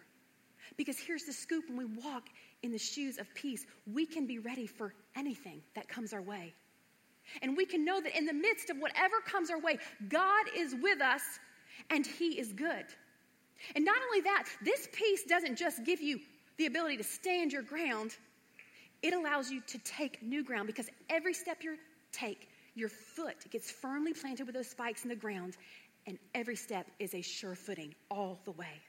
Because 0.78 0.98
here's 0.98 1.24
the 1.24 1.34
scoop 1.34 1.66
when 1.68 1.78
we 1.78 1.86
walk 1.86 2.24
in 2.64 2.72
the 2.72 2.78
shoes 2.78 3.18
of 3.18 3.34
peace, 3.34 3.66
we 3.92 4.06
can 4.06 4.26
be 4.26 4.40
ready 4.40 4.68
for 4.68 4.94
anything 5.16 5.62
that 5.76 5.88
comes 5.88 6.14
our 6.14 6.22
way. 6.22 6.54
And 7.42 7.56
we 7.56 7.66
can 7.66 7.86
know 7.86 8.02
that 8.02 8.18
in 8.18 8.26
the 8.26 8.34
midst 8.34 8.70
of 8.70 8.78
whatever 8.78 9.16
comes 9.26 9.50
our 9.50 9.60
way, 9.60 9.78
God 10.10 10.46
is 10.56 10.76
with 10.82 11.02
us 11.02 11.22
and 11.90 12.06
He 12.06 12.40
is 12.40 12.52
good. 12.54 12.86
And 13.76 13.86
not 13.86 13.98
only 14.08 14.22
that, 14.22 14.46
this 14.64 14.88
peace 14.92 15.24
doesn't 15.24 15.56
just 15.56 15.84
give 15.86 16.02
you 16.02 16.20
the 16.58 16.66
ability 16.66 16.98
to 16.98 17.04
stand 17.04 17.52
your 17.52 17.62
ground, 17.62 18.16
it 19.02 19.14
allows 19.14 19.52
you 19.52 19.62
to 19.68 19.78
take 19.80 20.22
new 20.22 20.44
ground 20.44 20.68
because 20.68 20.90
every 21.10 21.34
step 21.34 21.64
you 21.64 21.78
take, 22.12 22.50
your 22.76 22.90
foot 22.90 23.36
gets 23.50 23.72
firmly 23.72 24.14
planted 24.14 24.46
with 24.46 24.56
those 24.56 24.70
spikes 24.70 25.04
in 25.04 25.10
the 25.10 25.16
ground, 25.16 25.58
and 26.08 26.18
every 26.34 26.56
step 26.56 26.88
is 27.00 27.14
a 27.14 27.22
sure 27.22 27.56
footing 27.56 27.94
all 28.10 28.40
the 28.46 28.52
way. 28.52 28.82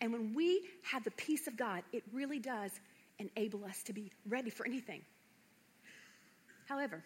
And 0.00 0.12
when 0.12 0.34
we 0.34 0.62
have 0.82 1.04
the 1.04 1.10
peace 1.12 1.46
of 1.46 1.56
God, 1.56 1.82
it 1.92 2.02
really 2.12 2.38
does 2.38 2.70
enable 3.18 3.64
us 3.64 3.82
to 3.84 3.92
be 3.92 4.10
ready 4.28 4.50
for 4.50 4.66
anything. 4.66 5.02
However, 6.66 7.02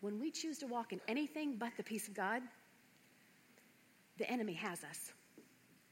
when 0.00 0.20
we 0.20 0.30
choose 0.30 0.58
to 0.58 0.66
walk 0.66 0.92
in 0.92 1.00
anything 1.08 1.56
but 1.58 1.72
the 1.76 1.82
peace 1.82 2.08
of 2.08 2.14
God, 2.14 2.42
the 4.18 4.30
enemy 4.30 4.54
has 4.54 4.84
us. 4.84 5.12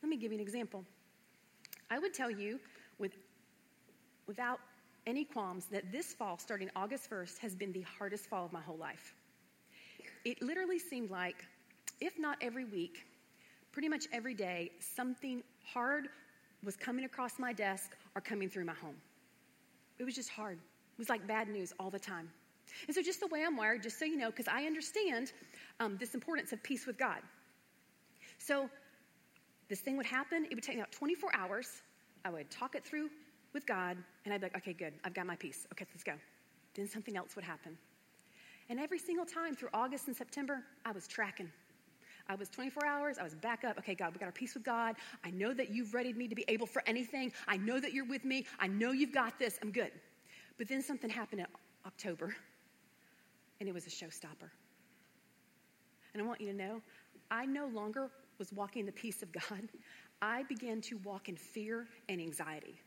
Let 0.02 0.08
me 0.08 0.16
give 0.16 0.32
you 0.32 0.38
an 0.38 0.42
example. 0.42 0.84
I 1.90 1.98
would 1.98 2.14
tell 2.14 2.30
you 2.30 2.60
with, 2.98 3.12
without 4.26 4.60
any 5.06 5.24
qualms 5.24 5.66
that 5.72 5.90
this 5.90 6.14
fall, 6.14 6.38
starting 6.38 6.70
August 6.76 7.10
1st, 7.10 7.38
has 7.38 7.54
been 7.54 7.72
the 7.72 7.84
hardest 7.98 8.26
fall 8.26 8.44
of 8.44 8.52
my 8.52 8.60
whole 8.60 8.76
life. 8.76 9.14
It 10.24 10.42
literally 10.42 10.78
seemed 10.78 11.10
like, 11.10 11.44
if 12.00 12.18
not 12.18 12.38
every 12.40 12.64
week, 12.64 13.06
pretty 13.72 13.88
much 13.88 14.06
every 14.12 14.34
day, 14.34 14.70
something 14.80 15.42
hard 15.64 16.08
was 16.64 16.76
coming 16.76 17.04
across 17.04 17.38
my 17.38 17.52
desk 17.52 17.96
or 18.14 18.20
coming 18.20 18.48
through 18.48 18.64
my 18.64 18.74
home. 18.74 18.96
It 19.98 20.04
was 20.04 20.14
just 20.14 20.30
hard. 20.30 20.58
It 20.58 20.98
was 20.98 21.08
like 21.08 21.26
bad 21.26 21.48
news 21.48 21.72
all 21.78 21.90
the 21.90 21.98
time. 21.98 22.28
And 22.86 22.94
so, 22.94 23.02
just 23.02 23.20
the 23.20 23.26
way 23.28 23.44
I'm 23.46 23.56
wired, 23.56 23.82
just 23.82 23.98
so 23.98 24.04
you 24.04 24.16
know, 24.16 24.30
because 24.30 24.48
I 24.48 24.64
understand 24.64 25.32
um, 25.80 25.96
this 25.98 26.14
importance 26.14 26.52
of 26.52 26.62
peace 26.62 26.86
with 26.86 26.98
God. 26.98 27.20
So, 28.38 28.68
this 29.68 29.80
thing 29.80 29.96
would 29.96 30.06
happen. 30.06 30.46
It 30.50 30.54
would 30.54 30.62
take 30.62 30.76
me 30.76 30.80
about 30.80 30.92
24 30.92 31.30
hours. 31.34 31.82
I 32.24 32.30
would 32.30 32.50
talk 32.50 32.74
it 32.74 32.84
through 32.84 33.08
with 33.54 33.66
God, 33.66 33.96
and 34.24 34.34
I'd 34.34 34.40
be 34.40 34.46
like, 34.46 34.56
okay, 34.56 34.72
good, 34.72 34.92
I've 35.04 35.14
got 35.14 35.26
my 35.26 35.36
peace. 35.36 35.66
Okay, 35.72 35.86
let's 35.92 36.04
go. 36.04 36.14
Then 36.74 36.88
something 36.88 37.16
else 37.16 37.36
would 37.36 37.44
happen. 37.44 37.76
And 38.68 38.78
every 38.78 38.98
single 38.98 39.24
time 39.24 39.54
through 39.54 39.70
August 39.72 40.08
and 40.08 40.16
September, 40.16 40.62
I 40.84 40.92
was 40.92 41.08
tracking. 41.08 41.50
I 42.28 42.34
was 42.34 42.48
24 42.50 42.84
hours. 42.84 43.18
I 43.18 43.22
was 43.22 43.34
back 43.34 43.64
up. 43.64 43.78
Okay, 43.78 43.94
God, 43.94 44.12
we 44.12 44.18
got 44.18 44.26
our 44.26 44.32
peace 44.32 44.54
with 44.54 44.64
God. 44.64 44.96
I 45.24 45.30
know 45.30 45.54
that 45.54 45.70
you've 45.70 45.94
readied 45.94 46.16
me 46.16 46.28
to 46.28 46.34
be 46.34 46.44
able 46.48 46.66
for 46.66 46.82
anything. 46.86 47.32
I 47.46 47.56
know 47.56 47.80
that 47.80 47.92
you're 47.94 48.04
with 48.04 48.24
me. 48.24 48.44
I 48.60 48.66
know 48.66 48.92
you've 48.92 49.12
got 49.14 49.38
this. 49.38 49.58
I'm 49.62 49.72
good. 49.72 49.92
But 50.58 50.68
then 50.68 50.82
something 50.82 51.08
happened 51.08 51.40
in 51.40 51.46
October, 51.86 52.36
and 53.60 53.68
it 53.68 53.72
was 53.72 53.86
a 53.86 53.90
showstopper. 53.90 54.50
And 56.12 56.22
I 56.22 56.26
want 56.26 56.40
you 56.40 56.48
to 56.48 56.56
know, 56.56 56.82
I 57.30 57.46
no 57.46 57.66
longer 57.66 58.10
was 58.38 58.52
walking 58.52 58.84
the 58.84 58.92
peace 58.92 59.22
of 59.22 59.32
God. 59.32 59.68
I 60.20 60.42
began 60.44 60.80
to 60.82 60.98
walk 60.98 61.28
in 61.28 61.36
fear 61.36 61.86
and 62.08 62.20
anxiety. 62.20 62.80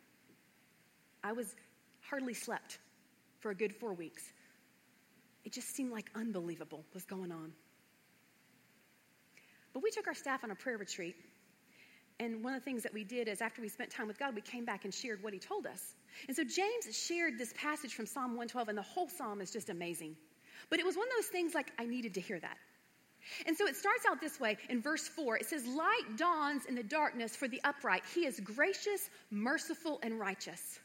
I 1.24 1.32
was 1.32 1.56
hardly 2.02 2.34
slept 2.34 2.80
for 3.40 3.52
a 3.52 3.56
good 3.56 3.74
four 3.74 3.94
weeks. 3.94 4.34
It 5.46 5.54
just 5.54 5.76
seemed 5.76 5.92
like 5.92 6.12
unbelievable 6.14 6.84
was 6.94 7.06
going 7.06 7.32
on. 7.32 7.54
But 9.74 9.84
we 9.84 9.92
took 9.92 10.08
our 10.08 10.14
staff 10.14 10.44
on 10.44 10.52
a 10.52 10.56
prayer 10.56 10.78
retreat. 10.78 11.16
And 12.20 12.44
one 12.44 12.54
of 12.54 12.62
the 12.62 12.66
things 12.66 12.84
that 12.84 12.94
we 12.94 13.04
did 13.04 13.28
is 13.28 13.42
after 13.42 13.62
we 13.62 13.70
spent 13.70 13.90
time 13.90 14.08
with 14.08 14.20
God, 14.20 14.36
we 14.36 14.42
came 14.42 14.64
back 14.64 14.86
and 14.86 14.94
shared 14.94 15.24
what 15.24 15.34
he 15.34 15.40
told 15.40 15.66
us. 15.66 15.96
And 16.28 16.36
so 16.36 16.44
James 16.44 16.96
shared 16.96 17.40
this 17.40 17.54
passage 17.58 17.96
from 17.96 18.06
Psalm 18.06 18.32
112, 18.32 18.70
and 18.70 18.78
the 18.78 18.84
whole 18.84 19.10
psalm 19.10 19.42
is 19.42 19.50
just 19.50 19.70
amazing. 19.70 20.16
But 20.70 20.80
it 20.80 20.86
was 20.86 20.96
one 20.96 21.08
of 21.08 21.14
those 21.18 21.28
things 21.28 21.56
like 21.56 21.72
I 21.80 21.86
needed 21.86 22.14
to 22.14 22.22
hear 22.22 22.40
that. 22.40 22.58
And 23.46 23.56
so 23.56 23.68
it 23.68 23.76
starts 23.76 24.06
out 24.10 24.20
this 24.20 24.40
way 24.40 24.58
in 24.70 24.82
verse 24.82 25.08
4. 25.08 25.38
It 25.38 25.46
says, 25.46 25.66
Light 25.66 26.18
dawns 26.18 26.66
in 26.66 26.76
the 26.76 26.84
darkness 26.84 27.36
for 27.36 27.48
the 27.48 27.62
upright. 27.64 28.04
He 28.14 28.26
is 28.26 28.40
gracious, 28.40 29.10
merciful, 29.30 30.00
and 30.04 30.20
righteous. 30.20 30.80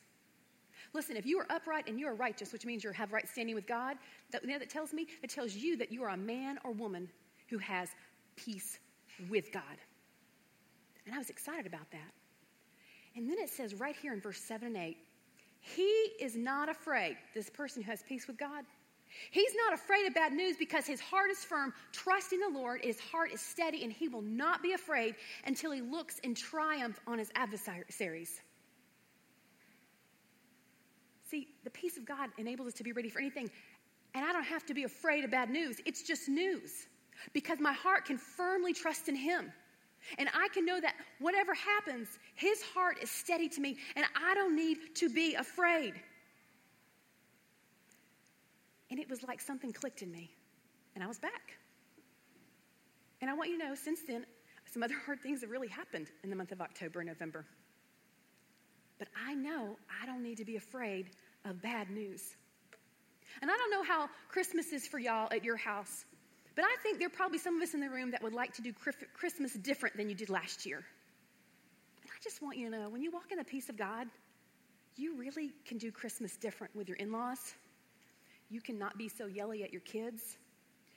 Listen, 0.93 1.17
if 1.17 1.27
you 1.27 1.39
are 1.39 1.47
upright 1.51 1.89
and 1.89 1.99
you 1.99 2.07
are 2.07 2.15
righteous, 2.15 2.53
which 2.53 2.65
means 2.65 2.85
you 2.85 2.91
have 2.91 3.13
right 3.13 3.29
standing 3.29 3.55
with 3.55 3.67
God, 3.67 3.97
that, 4.31 4.43
you 4.43 4.51
know, 4.51 4.59
that 4.59 4.71
tells 4.71 4.93
me, 4.93 5.07
it 5.23 5.31
tells 5.31 5.55
you 5.55 5.77
that 5.77 5.93
you 5.93 6.03
are 6.03 6.11
a 6.11 6.17
man 6.17 6.59
or 6.65 6.73
woman 6.73 7.09
who 7.49 7.59
has 7.59 7.91
peace 8.37 8.79
with 9.29 9.53
God. 9.53 9.63
And 11.07 11.15
I 11.15 11.19
was 11.19 11.31
excited 11.31 11.67
about 11.67 11.91
that. 11.91 12.13
And 13.15 13.29
then 13.29 13.39
it 13.39 13.49
says 13.49 13.75
right 13.75 13.97
here 13.97 14.13
in 14.13 14.21
verse 14.21 14.39
7 14.39 14.67
and 14.69 14.77
8, 14.77 14.97
he 15.61 15.83
is 16.21 16.37
not 16.37 16.69
afraid, 16.69 17.17
this 17.35 17.51
person 17.51 17.83
who 17.83 17.91
has 17.91 18.03
peace 18.03 18.27
with 18.27 18.39
God. 18.39 18.65
He's 19.31 19.53
not 19.65 19.73
afraid 19.73 20.07
of 20.07 20.15
bad 20.15 20.33
news 20.33 20.57
because 20.57 20.87
his 20.87 21.01
heart 21.01 21.31
is 21.31 21.39
firm, 21.39 21.73
trusting 21.93 22.39
the 22.39 22.59
Lord, 22.59 22.83
his 22.85 23.01
heart 23.01 23.33
is 23.33 23.41
steady, 23.41 23.83
and 23.83 23.93
he 23.93 24.09
will 24.09 24.23
not 24.23 24.63
be 24.63 24.73
afraid 24.73 25.15
until 25.47 25.73
he 25.73 25.81
looks 25.81 26.19
in 26.21 26.35
triumph 26.35 27.01
on 27.07 27.19
his 27.19 27.31
adversaries. 27.35 28.41
See, 31.29 31.49
the 31.65 31.71
peace 31.71 31.97
of 31.97 32.05
God 32.05 32.31
enables 32.39 32.69
us 32.69 32.75
to 32.75 32.85
be 32.85 32.93
ready 32.93 33.09
for 33.09 33.19
anything. 33.19 33.51
And 34.15 34.25
I 34.25 34.33
don't 34.33 34.45
have 34.45 34.65
to 34.67 34.75
be 34.75 34.85
afraid 34.85 35.25
of 35.25 35.31
bad 35.31 35.51
news. 35.51 35.81
It's 35.85 36.03
just 36.03 36.29
news 36.29 36.87
because 37.33 37.59
my 37.61 37.73
heart 37.73 38.05
can 38.05 38.19
firmly 38.19 38.73
trust 38.73 39.09
in 39.09 39.17
Him. 39.17 39.53
And 40.19 40.29
I 40.35 40.49
can 40.55 40.65
know 40.65 40.81
that 40.81 40.95
whatever 41.19 41.55
happens, 41.55 42.09
His 42.35 42.63
heart 42.63 42.99
is 43.03 43.11
steady 43.11 43.49
to 43.49 43.61
me, 43.61 43.77
and 43.97 44.07
I 44.15 44.35
don't 44.35 44.55
need 44.55 44.79
to 44.97 45.09
be 45.09 45.35
afraid. 45.35 45.95
And 48.91 49.01
it 49.01 49.11
was 49.11 49.23
like 49.23 49.41
something 49.41 49.73
clicked 49.73 50.03
in 50.03 50.13
me, 50.13 50.31
and 50.95 51.03
I 51.03 51.07
was 51.07 51.19
back. 51.19 51.59
And 53.21 53.31
I 53.31 53.35
want 53.35 53.51
you 53.51 53.59
to 53.59 53.69
know, 53.69 53.75
since 53.75 54.01
then, 54.07 54.25
some 54.73 54.83
other 54.83 54.95
hard 55.07 55.21
things 55.21 55.41
have 55.41 55.51
really 55.51 55.69
happened 55.69 56.09
in 56.23 56.31
the 56.31 56.37
month 56.37 56.53
of 56.53 56.61
October 56.61 57.01
and 57.01 57.09
November. 57.09 57.45
But 58.99 59.09
I 59.27 59.35
know 59.35 59.77
I 60.03 60.07
don't 60.07 60.23
need 60.23 60.39
to 60.39 60.45
be 60.45 60.57
afraid 60.57 61.11
of 61.45 61.61
bad 61.61 61.91
news. 61.91 62.37
And 63.43 63.51
I 63.51 63.57
don't 63.57 63.71
know 63.71 63.83
how 63.83 64.09
Christmas 64.29 64.73
is 64.73 64.87
for 64.87 64.99
y'all 64.99 65.29
at 65.31 65.45
your 65.45 65.57
house, 65.57 66.05
but 66.57 66.65
I 66.65 66.75
think 66.83 66.99
there 66.99 67.07
are 67.07 67.11
probably 67.11 67.39
some 67.39 67.57
of 67.57 67.63
us 67.63 67.75
in 67.75 67.81
the 67.81 67.89
room 67.89 68.11
that 68.11 68.23
would 68.23 68.35
like 68.35 68.53
to 68.55 68.63
do 68.63 68.73
Christmas 69.15 69.53
different 69.53 69.97
than 69.97 70.09
you 70.09 70.15
did 70.15 70.31
last 70.31 70.67
year. 70.67 70.79
And 72.03 72.11
I 72.11 72.19
just 72.25 72.43
want 72.43 72.57
you 72.57 72.71
to 72.71 72.77
know 72.77 72.89
when 72.89 73.03
you 73.03 73.11
walk 73.13 73.31
in 73.31 73.39
the 73.39 73.45
peace 73.45 73.69
of 73.69 73.77
God, 73.77 74.09
you 74.97 75.15
really 75.17 75.53
can 75.67 75.77
do 75.77 75.93
Christmas 75.93 76.37
different 76.37 76.75
with 76.75 76.89
your 76.89 76.97
in 76.97 77.13
laws. 77.13 77.55
You 78.49 78.63
cannot 78.63 78.97
be 78.97 79.09
so 79.09 79.27
yelly 79.27 79.63
at 79.63 79.71
your 79.71 79.83
kids. 79.83 80.39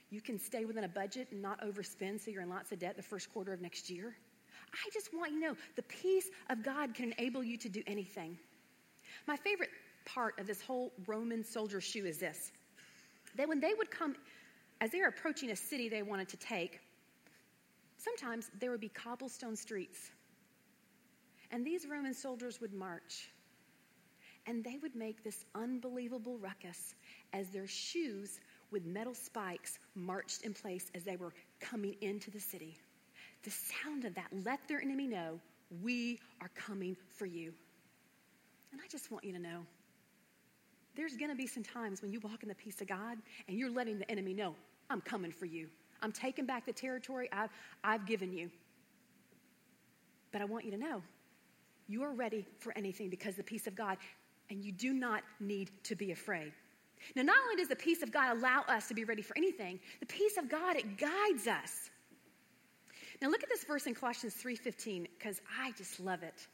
You 0.08 0.22
can 0.22 0.38
stay 0.38 0.64
within 0.64 0.84
a 0.84 0.88
budget 0.88 1.28
and 1.30 1.42
not 1.42 1.60
overspend 1.62 2.24
so 2.24 2.30
you're 2.30 2.42
in 2.42 2.48
lots 2.48 2.72
of 2.72 2.78
debt 2.78 2.96
the 2.96 3.02
first 3.02 3.32
quarter 3.32 3.52
of 3.52 3.60
next 3.60 3.90
year. 3.90 4.16
I 4.72 4.88
just 4.92 5.12
want 5.12 5.32
you 5.32 5.40
to 5.40 5.46
know 5.48 5.56
the 5.76 5.82
peace 5.82 6.30
of 6.48 6.62
God 6.62 6.94
can 6.94 7.12
enable 7.12 7.44
you 7.44 7.56
to 7.58 7.68
do 7.68 7.82
anything. 7.86 8.38
My 9.26 9.36
favorite 9.36 9.70
part 10.06 10.38
of 10.40 10.46
this 10.46 10.62
whole 10.62 10.92
Roman 11.06 11.44
soldier 11.44 11.80
shoe 11.80 12.06
is 12.06 12.18
this 12.18 12.52
that 13.36 13.46
when 13.48 13.60
they 13.60 13.74
would 13.74 13.90
come, 13.90 14.16
as 14.80 14.90
they 14.90 15.00
were 15.00 15.08
approaching 15.08 15.50
a 15.50 15.56
city 15.56 15.88
they 15.88 16.02
wanted 16.02 16.28
to 16.28 16.36
take, 16.36 16.80
sometimes 17.98 18.50
there 18.58 18.70
would 18.70 18.80
be 18.80 18.88
cobblestone 18.88 19.56
streets. 19.56 20.10
And 21.50 21.66
these 21.66 21.86
Roman 21.86 22.14
soldiers 22.14 22.60
would 22.60 22.72
march. 22.72 23.30
And 24.46 24.64
they 24.64 24.78
would 24.80 24.96
make 24.96 25.22
this 25.22 25.44
unbelievable 25.54 26.38
ruckus 26.38 26.94
as 27.32 27.48
their 27.50 27.66
shoes 27.66 28.40
with 28.70 28.86
metal 28.86 29.14
spikes 29.14 29.78
marched 29.94 30.42
in 30.42 30.54
place 30.54 30.90
as 30.94 31.04
they 31.04 31.16
were 31.16 31.34
coming 31.60 31.94
into 32.00 32.30
the 32.30 32.40
city. 32.40 32.78
The 33.42 33.50
sound 33.50 34.04
of 34.04 34.14
that 34.14 34.28
let 34.44 34.60
their 34.68 34.80
enemy 34.80 35.06
know, 35.06 35.40
we 35.82 36.18
are 36.40 36.50
coming 36.54 36.96
for 37.16 37.26
you. 37.26 37.52
And 38.72 38.80
I 38.80 38.88
just 38.88 39.10
want 39.10 39.24
you 39.24 39.32
to 39.32 39.38
know 39.38 39.66
there's 41.00 41.16
going 41.16 41.30
to 41.30 41.36
be 41.36 41.46
some 41.46 41.62
times 41.62 42.02
when 42.02 42.12
you 42.12 42.20
walk 42.20 42.42
in 42.42 42.48
the 42.48 42.54
peace 42.54 42.80
of 42.82 42.86
God 42.86 43.16
and 43.48 43.58
you're 43.58 43.70
letting 43.70 43.98
the 43.98 44.10
enemy 44.10 44.34
know, 44.34 44.54
I'm 44.90 45.00
coming 45.00 45.32
for 45.32 45.46
you. 45.46 45.68
I'm 46.02 46.12
taking 46.12 46.44
back 46.44 46.66
the 46.66 46.74
territory 46.74 47.28
I've, 47.32 47.48
I've 47.82 48.06
given 48.06 48.32
you. 48.32 48.50
But 50.30 50.42
I 50.42 50.44
want 50.44 50.66
you 50.66 50.70
to 50.72 50.76
know 50.76 51.02
you 51.88 52.02
are 52.02 52.12
ready 52.12 52.46
for 52.58 52.76
anything 52.76 53.08
because 53.08 53.34
the 53.34 53.42
peace 53.42 53.66
of 53.66 53.74
God, 53.74 53.96
and 54.50 54.62
you 54.62 54.72
do 54.72 54.92
not 54.92 55.22
need 55.40 55.70
to 55.84 55.96
be 55.96 56.12
afraid. 56.12 56.52
Now, 57.16 57.22
not 57.22 57.36
only 57.44 57.56
does 57.56 57.68
the 57.68 57.76
peace 57.76 58.02
of 58.02 58.12
God 58.12 58.36
allow 58.36 58.60
us 58.68 58.86
to 58.88 58.94
be 58.94 59.04
ready 59.04 59.22
for 59.22 59.36
anything, 59.38 59.80
the 60.00 60.06
peace 60.06 60.36
of 60.36 60.50
God, 60.50 60.76
it 60.76 60.98
guides 60.98 61.46
us. 61.46 61.90
Now 63.22 63.28
look 63.28 63.42
at 63.42 63.48
this 63.48 63.64
verse 63.64 63.86
in 63.86 63.94
Colossians 63.94 64.34
3:15 64.34 65.06
because 65.18 65.40
I 65.58 65.72
just 65.72 65.98
love 65.98 66.22
it. 66.22 66.46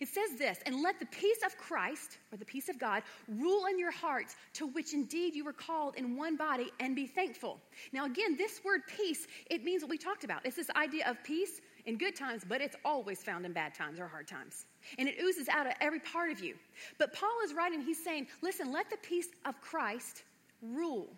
It 0.00 0.08
says 0.08 0.38
this, 0.38 0.58
and 0.66 0.82
let 0.82 0.98
the 0.98 1.06
peace 1.06 1.38
of 1.44 1.56
Christ, 1.56 2.18
or 2.32 2.38
the 2.38 2.44
peace 2.44 2.68
of 2.68 2.78
God, 2.78 3.02
rule 3.26 3.66
in 3.66 3.78
your 3.78 3.90
hearts, 3.90 4.36
to 4.54 4.66
which 4.66 4.92
indeed 4.92 5.34
you 5.34 5.44
were 5.44 5.52
called 5.52 5.96
in 5.96 6.16
one 6.16 6.36
body, 6.36 6.70
and 6.80 6.94
be 6.94 7.06
thankful. 7.06 7.60
Now, 7.92 8.04
again, 8.04 8.36
this 8.36 8.60
word 8.64 8.82
peace, 8.96 9.26
it 9.50 9.64
means 9.64 9.82
what 9.82 9.90
we 9.90 9.98
talked 9.98 10.24
about. 10.24 10.44
It's 10.44 10.56
this 10.56 10.70
idea 10.70 11.08
of 11.08 11.22
peace 11.24 11.60
in 11.86 11.96
good 11.96 12.14
times, 12.14 12.42
but 12.46 12.60
it's 12.60 12.76
always 12.84 13.22
found 13.22 13.46
in 13.46 13.52
bad 13.52 13.74
times 13.74 13.98
or 13.98 14.06
hard 14.06 14.28
times. 14.28 14.66
And 14.98 15.08
it 15.08 15.16
oozes 15.22 15.48
out 15.48 15.66
of 15.66 15.72
every 15.80 16.00
part 16.00 16.30
of 16.30 16.40
you. 16.40 16.54
But 16.98 17.14
Paul 17.14 17.36
is 17.44 17.54
writing, 17.54 17.80
he's 17.80 18.02
saying, 18.02 18.26
listen, 18.42 18.72
let 18.72 18.90
the 18.90 18.98
peace 18.98 19.28
of 19.46 19.60
Christ 19.60 20.22
rule. 20.60 21.08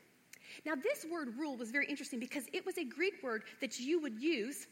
Now, 0.64 0.75
this 0.75 1.07
word 1.11 1.37
rule 1.38 1.57
was 1.57 1.70
very 1.70 1.87
interesting 1.87 2.20
because 2.20 2.44
it 2.53 2.64
was 2.66 2.79
a 2.79 2.85
Greek 2.85 3.23
word 3.23 3.44
that 3.61 3.79
you 3.79 4.01
would 4.01 4.20
use 4.20 4.66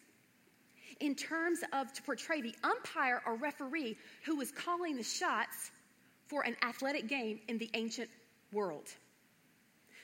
in 1.00 1.14
terms 1.14 1.60
of 1.72 1.92
to 1.92 2.02
portray 2.02 2.40
the 2.40 2.54
umpire 2.64 3.22
or 3.26 3.36
referee 3.36 3.96
who 4.24 4.36
was 4.36 4.50
calling 4.50 4.96
the 4.96 5.02
shots 5.02 5.70
for 6.26 6.42
an 6.42 6.56
athletic 6.62 7.08
game 7.08 7.40
in 7.48 7.58
the 7.58 7.70
ancient 7.74 8.10
world. 8.52 8.88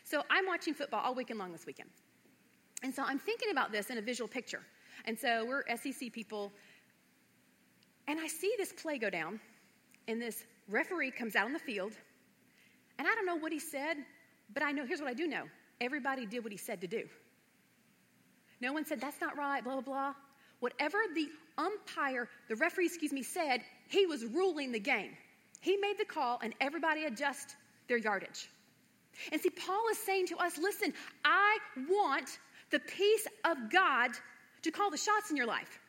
So 0.04 0.22
I'm 0.30 0.46
watching 0.46 0.74
football 0.74 1.00
all 1.00 1.14
weekend 1.14 1.38
long 1.38 1.52
this 1.52 1.66
weekend. 1.66 1.90
And 2.82 2.94
so 2.94 3.02
I'm 3.02 3.18
thinking 3.18 3.50
about 3.50 3.72
this 3.72 3.90
in 3.90 3.98
a 3.98 4.02
visual 4.02 4.28
picture. 4.28 4.62
And 5.06 5.18
so 5.18 5.44
we're 5.44 5.64
SEC 5.76 6.12
people. 6.12 6.52
And 8.06 8.20
I 8.20 8.26
see 8.26 8.52
this 8.58 8.72
play 8.72 8.98
go 8.98 9.08
down, 9.08 9.40
and 10.08 10.20
this 10.20 10.44
referee 10.68 11.10
comes 11.10 11.34
out 11.36 11.46
on 11.46 11.52
the 11.52 11.58
field. 11.58 11.92
And 12.98 13.08
I 13.08 13.14
don't 13.14 13.26
know 13.26 13.36
what 13.36 13.52
he 13.52 13.58
said, 13.58 13.96
but 14.52 14.62
I 14.62 14.72
know, 14.72 14.84
here's 14.86 15.00
what 15.00 15.08
I 15.10 15.14
do 15.14 15.26
know 15.26 15.44
everybody 15.80 16.24
did 16.24 16.44
what 16.44 16.52
he 16.52 16.58
said 16.58 16.80
to 16.80 16.86
do. 16.86 17.02
No 18.60 18.72
one 18.72 18.84
said, 18.84 19.00
that's 19.00 19.20
not 19.20 19.36
right, 19.36 19.62
blah, 19.62 19.74
blah, 19.74 19.82
blah. 19.82 20.14
Whatever 20.64 20.96
the 21.14 21.28
umpire, 21.58 22.26
the 22.48 22.56
referee, 22.56 22.86
excuse 22.86 23.12
me, 23.12 23.22
said, 23.22 23.60
he 23.88 24.06
was 24.06 24.24
ruling 24.24 24.72
the 24.72 24.78
game. 24.78 25.10
He 25.60 25.76
made 25.76 25.98
the 25.98 26.06
call, 26.06 26.40
and 26.42 26.54
everybody 26.58 27.04
adjust 27.04 27.56
their 27.86 27.98
yardage. 27.98 28.48
And 29.30 29.38
see, 29.38 29.50
Paul 29.50 29.84
is 29.92 29.98
saying 29.98 30.28
to 30.28 30.38
us 30.38 30.56
listen, 30.56 30.94
I 31.22 31.58
want 31.86 32.38
the 32.70 32.78
peace 32.80 33.26
of 33.44 33.70
God 33.70 34.12
to 34.62 34.70
call 34.70 34.90
the 34.90 34.96
shots 34.96 35.28
in 35.28 35.36
your 35.36 35.44
life. 35.44 35.80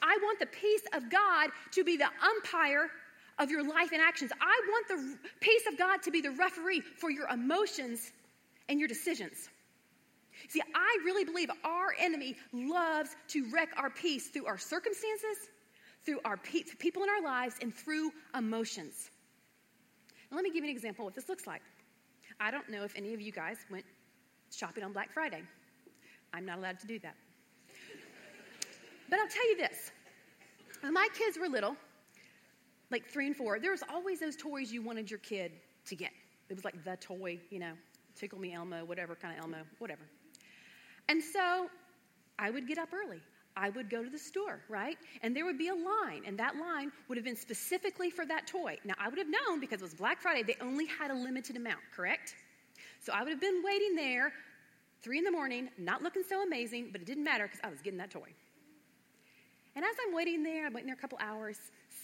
I 0.00 0.16
want 0.22 0.38
the 0.38 0.46
peace 0.46 0.84
of 0.94 1.10
God 1.10 1.50
to 1.72 1.82
be 1.82 1.96
the 1.96 2.10
umpire 2.22 2.88
of 3.40 3.50
your 3.50 3.64
life 3.64 3.90
and 3.90 4.00
actions. 4.00 4.30
I 4.40 4.60
want 4.68 4.86
the 4.86 5.28
peace 5.40 5.64
of 5.66 5.76
God 5.76 6.04
to 6.04 6.12
be 6.12 6.20
the 6.20 6.30
referee 6.30 6.82
for 6.82 7.10
your 7.10 7.26
emotions 7.30 8.12
and 8.68 8.78
your 8.78 8.86
decisions. 8.86 9.48
See, 10.50 10.60
I 10.74 10.98
really 11.04 11.24
believe 11.24 11.48
our 11.62 11.94
enemy 11.96 12.34
loves 12.52 13.14
to 13.28 13.48
wreck 13.52 13.68
our 13.76 13.88
peace 13.88 14.30
through 14.30 14.46
our 14.46 14.58
circumstances, 14.58 15.48
through 16.04 16.18
our 16.24 16.36
pe- 16.38 16.64
people 16.80 17.04
in 17.04 17.08
our 17.08 17.22
lives, 17.22 17.54
and 17.62 17.72
through 17.72 18.10
emotions. 18.36 19.10
Now, 20.28 20.38
let 20.38 20.42
me 20.42 20.50
give 20.50 20.64
you 20.64 20.70
an 20.70 20.76
example 20.76 21.04
of 21.04 21.12
what 21.12 21.14
this 21.14 21.28
looks 21.28 21.46
like. 21.46 21.62
I 22.40 22.50
don't 22.50 22.68
know 22.68 22.82
if 22.82 22.96
any 22.96 23.14
of 23.14 23.20
you 23.20 23.30
guys 23.30 23.58
went 23.70 23.84
shopping 24.52 24.82
on 24.82 24.92
Black 24.92 25.12
Friday. 25.12 25.44
I'm 26.34 26.44
not 26.44 26.58
allowed 26.58 26.80
to 26.80 26.86
do 26.88 26.98
that. 26.98 27.14
But 29.08 29.20
I'll 29.20 29.28
tell 29.28 29.48
you 29.50 29.56
this 29.56 29.92
when 30.80 30.92
my 30.92 31.06
kids 31.14 31.38
were 31.38 31.48
little, 31.48 31.76
like 32.90 33.06
three 33.06 33.28
and 33.28 33.36
four, 33.36 33.60
there 33.60 33.70
was 33.70 33.84
always 33.88 34.18
those 34.18 34.34
toys 34.34 34.72
you 34.72 34.82
wanted 34.82 35.08
your 35.08 35.20
kid 35.20 35.52
to 35.86 35.94
get. 35.94 36.10
It 36.48 36.54
was 36.54 36.64
like 36.64 36.82
the 36.84 36.96
toy, 36.96 37.38
you 37.50 37.60
know, 37.60 37.74
tickle 38.16 38.40
me 38.40 38.52
Elmo, 38.52 38.84
whatever 38.84 39.14
kind 39.14 39.38
of 39.38 39.44
Elmo, 39.44 39.58
whatever. 39.78 40.02
And 41.10 41.20
so 41.20 41.68
I 42.38 42.50
would 42.50 42.68
get 42.68 42.78
up 42.78 42.90
early. 42.94 43.20
I 43.56 43.70
would 43.70 43.90
go 43.90 44.04
to 44.04 44.08
the 44.08 44.18
store, 44.18 44.60
right? 44.68 44.96
And 45.22 45.34
there 45.34 45.44
would 45.44 45.58
be 45.58 45.66
a 45.66 45.74
line, 45.74 46.22
and 46.24 46.38
that 46.38 46.54
line 46.54 46.92
would 47.08 47.18
have 47.18 47.24
been 47.24 47.36
specifically 47.36 48.10
for 48.10 48.24
that 48.26 48.46
toy. 48.46 48.78
Now, 48.84 48.94
I 48.96 49.08
would 49.08 49.18
have 49.18 49.26
known 49.26 49.58
because 49.58 49.80
it 49.80 49.84
was 49.84 49.94
Black 49.94 50.22
Friday, 50.22 50.44
they 50.44 50.56
only 50.60 50.86
had 50.86 51.10
a 51.10 51.14
limited 51.14 51.56
amount, 51.56 51.80
correct? 51.92 52.36
So 53.00 53.12
I 53.12 53.24
would 53.24 53.32
have 53.32 53.40
been 53.40 53.60
waiting 53.64 53.96
there, 53.96 54.32
three 55.02 55.18
in 55.18 55.24
the 55.24 55.32
morning, 55.32 55.68
not 55.78 56.00
looking 56.00 56.22
so 56.22 56.44
amazing, 56.44 56.90
but 56.92 57.00
it 57.00 57.08
didn't 57.08 57.24
matter 57.24 57.44
because 57.44 57.60
I 57.64 57.70
was 57.70 57.80
getting 57.80 57.98
that 57.98 58.12
toy. 58.12 58.28
And 59.74 59.84
as 59.84 59.96
I'm 60.06 60.14
waiting 60.14 60.44
there, 60.44 60.66
I'm 60.66 60.72
waiting 60.72 60.86
there 60.86 60.96
a 60.96 61.00
couple 61.00 61.18
hours, 61.20 61.58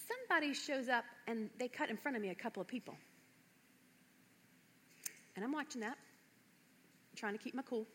somebody 0.09 0.53
shows 0.53 0.89
up 0.89 1.05
and 1.27 1.49
they 1.57 1.69
cut 1.69 1.89
in 1.89 1.95
front 1.95 2.17
of 2.17 2.21
me 2.21 2.29
a 2.31 2.35
couple 2.35 2.61
of 2.61 2.67
people. 2.67 2.95
And 5.37 5.45
I'm 5.45 5.53
watching 5.53 5.79
that, 5.79 5.97
trying 7.15 7.37
to 7.37 7.39
keep 7.39 7.55
my 7.55 7.61
cool. 7.61 7.85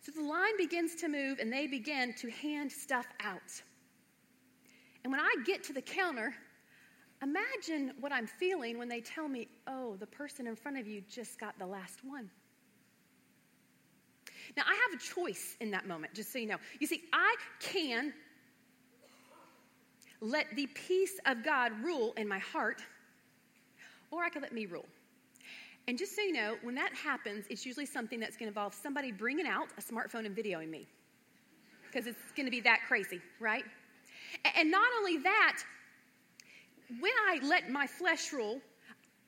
So 0.00 0.12
the 0.12 0.22
line 0.22 0.56
begins 0.56 0.94
to 0.96 1.08
move 1.08 1.38
and 1.38 1.52
they 1.52 1.66
begin 1.66 2.14
to 2.14 2.30
hand 2.30 2.72
stuff 2.72 3.06
out. 3.22 3.62
And 5.04 5.12
when 5.12 5.20
I 5.20 5.30
get 5.44 5.62
to 5.64 5.72
the 5.72 5.82
counter, 5.82 6.34
imagine 7.22 7.92
what 8.00 8.12
I'm 8.12 8.26
feeling 8.26 8.78
when 8.78 8.88
they 8.88 9.00
tell 9.00 9.28
me, 9.28 9.48
oh, 9.66 9.96
the 9.96 10.06
person 10.06 10.46
in 10.46 10.56
front 10.56 10.78
of 10.78 10.86
you 10.86 11.02
just 11.08 11.38
got 11.38 11.58
the 11.58 11.66
last 11.66 12.00
one. 12.02 12.30
Now, 14.56 14.64
I 14.66 14.74
have 14.74 15.00
a 15.00 15.02
choice 15.02 15.56
in 15.60 15.70
that 15.72 15.86
moment, 15.86 16.14
just 16.14 16.32
so 16.32 16.38
you 16.38 16.46
know. 16.46 16.56
You 16.80 16.86
see, 16.86 17.02
I 17.12 17.36
can 17.60 18.12
let 20.20 20.46
the 20.56 20.66
peace 20.66 21.18
of 21.26 21.44
God 21.44 21.72
rule 21.82 22.12
in 22.16 22.26
my 22.26 22.38
heart, 22.38 22.82
or 24.10 24.22
I 24.22 24.28
can 24.28 24.42
let 24.42 24.52
me 24.52 24.66
rule. 24.66 24.86
And 25.90 25.98
just 25.98 26.14
so 26.14 26.22
you 26.22 26.32
know, 26.32 26.54
when 26.62 26.76
that 26.76 26.94
happens, 26.94 27.46
it's 27.50 27.66
usually 27.66 27.84
something 27.84 28.20
that's 28.20 28.36
going 28.36 28.46
to 28.46 28.50
involve 28.50 28.74
somebody 28.74 29.10
bringing 29.10 29.48
out 29.48 29.66
a 29.76 29.82
smartphone 29.82 30.24
and 30.24 30.36
videoing 30.36 30.70
me. 30.70 30.86
Because 31.84 32.06
it's 32.06 32.30
going 32.36 32.46
to 32.46 32.50
be 32.52 32.60
that 32.60 32.82
crazy, 32.86 33.20
right? 33.40 33.64
And 34.56 34.70
not 34.70 34.86
only 35.00 35.16
that, 35.16 35.56
when 37.00 37.10
I 37.28 37.40
let 37.42 37.70
my 37.70 37.88
flesh 37.88 38.32
rule, 38.32 38.60